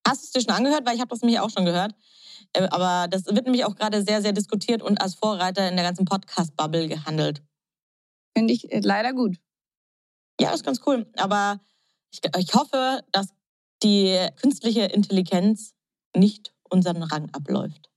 [0.04, 0.84] Hast du es dir schon angehört?
[0.84, 1.94] Weil ich habe das nämlich auch schon gehört.
[2.52, 5.84] Äh, aber das wird nämlich auch gerade sehr, sehr diskutiert und als Vorreiter in der
[5.84, 7.44] ganzen Podcast-Bubble gehandelt.
[8.36, 9.36] Finde ich äh, leider gut.
[10.40, 11.06] Ja, ist ganz cool.
[11.14, 11.60] Aber
[12.10, 13.28] ich, ich hoffe, dass
[13.84, 15.74] die künstliche Intelligenz
[16.16, 17.88] nicht unseren Rang abläuft.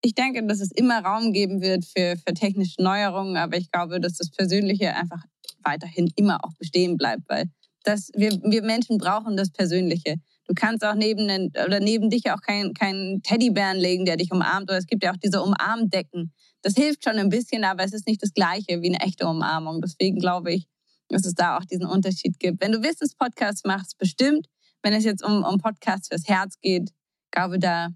[0.00, 4.00] Ich denke, dass es immer Raum geben wird für, für technische Neuerungen, aber ich glaube,
[4.00, 5.22] dass das Persönliche einfach
[5.64, 7.50] weiterhin immer auch bestehen bleibt, weil
[7.84, 10.16] das, wir, wir Menschen brauchen das Persönliche.
[10.46, 14.32] Du kannst auch neben, den, oder neben dich auch keinen kein Teddybären legen, der dich
[14.32, 14.70] umarmt.
[14.70, 16.32] Oder es gibt ja auch diese Umarmdecken.
[16.62, 19.80] Das hilft schon ein bisschen, aber es ist nicht das Gleiche wie eine echte Umarmung.
[19.80, 20.66] Deswegen glaube ich,
[21.08, 22.62] dass es da auch diesen Unterschied gibt.
[22.62, 24.46] Wenn du Wissenspodcasts machst, bestimmt.
[24.82, 26.90] Wenn es jetzt um, um Podcasts fürs Herz geht,
[27.30, 27.88] glaube da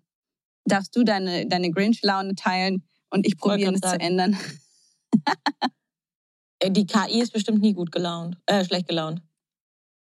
[0.64, 4.36] darfst du deine, deine Grinch-Laune teilen und ich probiere es zu ändern.
[6.58, 9.20] Äh, die KI ist bestimmt nie gut gelaunt, äh, schlecht gelaunt.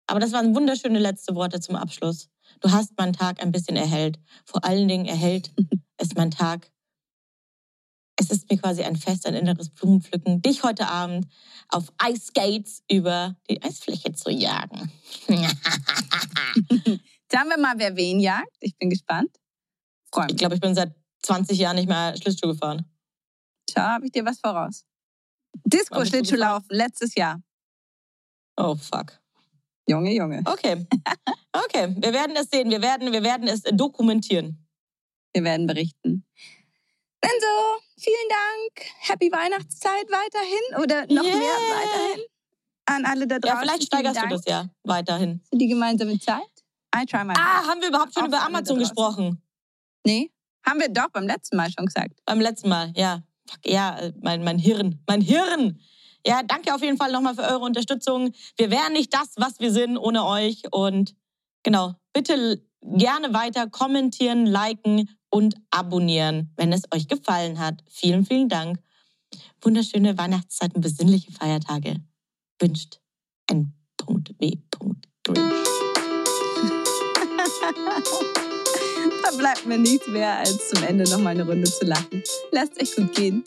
[0.08, 2.30] Aber das waren wunderschöne letzte Worte zum Abschluss.
[2.60, 4.20] Du hast meinen Tag ein bisschen erhellt.
[4.46, 5.52] Vor allen Dingen erhellt
[5.98, 6.72] es mein Tag.
[8.16, 11.28] Es ist mir quasi ein Fest, ein inneres Blumenpflücken, dich heute Abend
[11.70, 14.92] auf Ice Skates über die Eisfläche zu jagen.
[17.32, 18.56] Sagen wir mal, wer wen jagt.
[18.60, 19.36] Ich bin gespannt.
[20.14, 20.94] Freu Ich glaube, ich bin seit
[21.24, 22.86] 20 Jahren nicht mehr Schlittschuh gefahren.
[23.68, 24.86] Tja, habe ich dir was voraus.
[25.66, 27.42] Disco-Schlittschuh laufen, letztes Jahr.
[28.58, 29.20] Oh, fuck.
[29.88, 30.44] Junge, Junge.
[30.46, 30.86] Okay.
[31.56, 32.70] Okay, wir werden es sehen.
[32.72, 34.66] Wir werden, wir werden es dokumentieren.
[35.34, 36.26] Wir werden berichten.
[37.22, 38.90] Benzo, vielen Dank.
[39.00, 41.38] Happy Weihnachtszeit weiterhin oder noch yeah.
[41.38, 42.26] mehr weiterhin.
[42.86, 43.56] An alle da draußen.
[43.56, 45.42] Ja, vielleicht steigerst du das ja weiterhin.
[45.48, 46.42] Für die gemeinsame Zeit.
[46.96, 49.43] I try my ah, haben wir überhaupt schon Auf über Amazon gesprochen?
[50.06, 50.32] Nee,
[50.66, 52.20] haben wir doch beim letzten Mal schon gesagt.
[52.26, 53.24] Beim letzten Mal, ja.
[53.50, 55.02] Fuck, ja, äh, mein, mein Hirn.
[55.08, 55.80] Mein Hirn.
[56.26, 58.32] Ja, danke auf jeden Fall nochmal für eure Unterstützung.
[58.58, 60.64] Wir wären nicht das, was wir sind ohne euch.
[60.72, 61.16] Und
[61.64, 67.84] genau, bitte gerne weiter kommentieren, liken und abonnieren, wenn es euch gefallen hat.
[67.90, 68.80] Vielen, vielen Dank.
[69.62, 71.98] Wunderschöne Weihnachtszeit und besinnliche Feiertage
[72.60, 73.00] wünscht
[73.50, 73.74] ein
[79.38, 82.24] bleibt mir nichts mehr, als zum Ende noch mal eine Runde zu lachen.
[82.52, 83.44] Lasst euch gut gehen.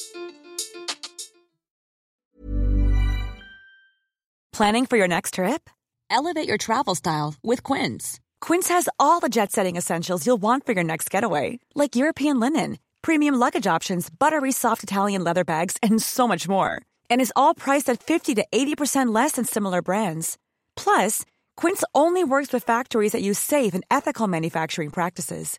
[4.52, 5.68] Planning for your next trip?
[6.10, 8.20] Elevate your travel style with Quince.
[8.40, 12.78] Quince has all the jet-setting essentials you'll want for your next getaway, like European linen,
[13.02, 16.80] premium luggage options, buttery soft Italian leather bags, and so much more.
[17.10, 20.38] And is all priced at 50 to 80% less than similar brands.
[20.74, 21.24] Plus,
[21.56, 25.58] Quince only works with factories that use safe and ethical manufacturing practices.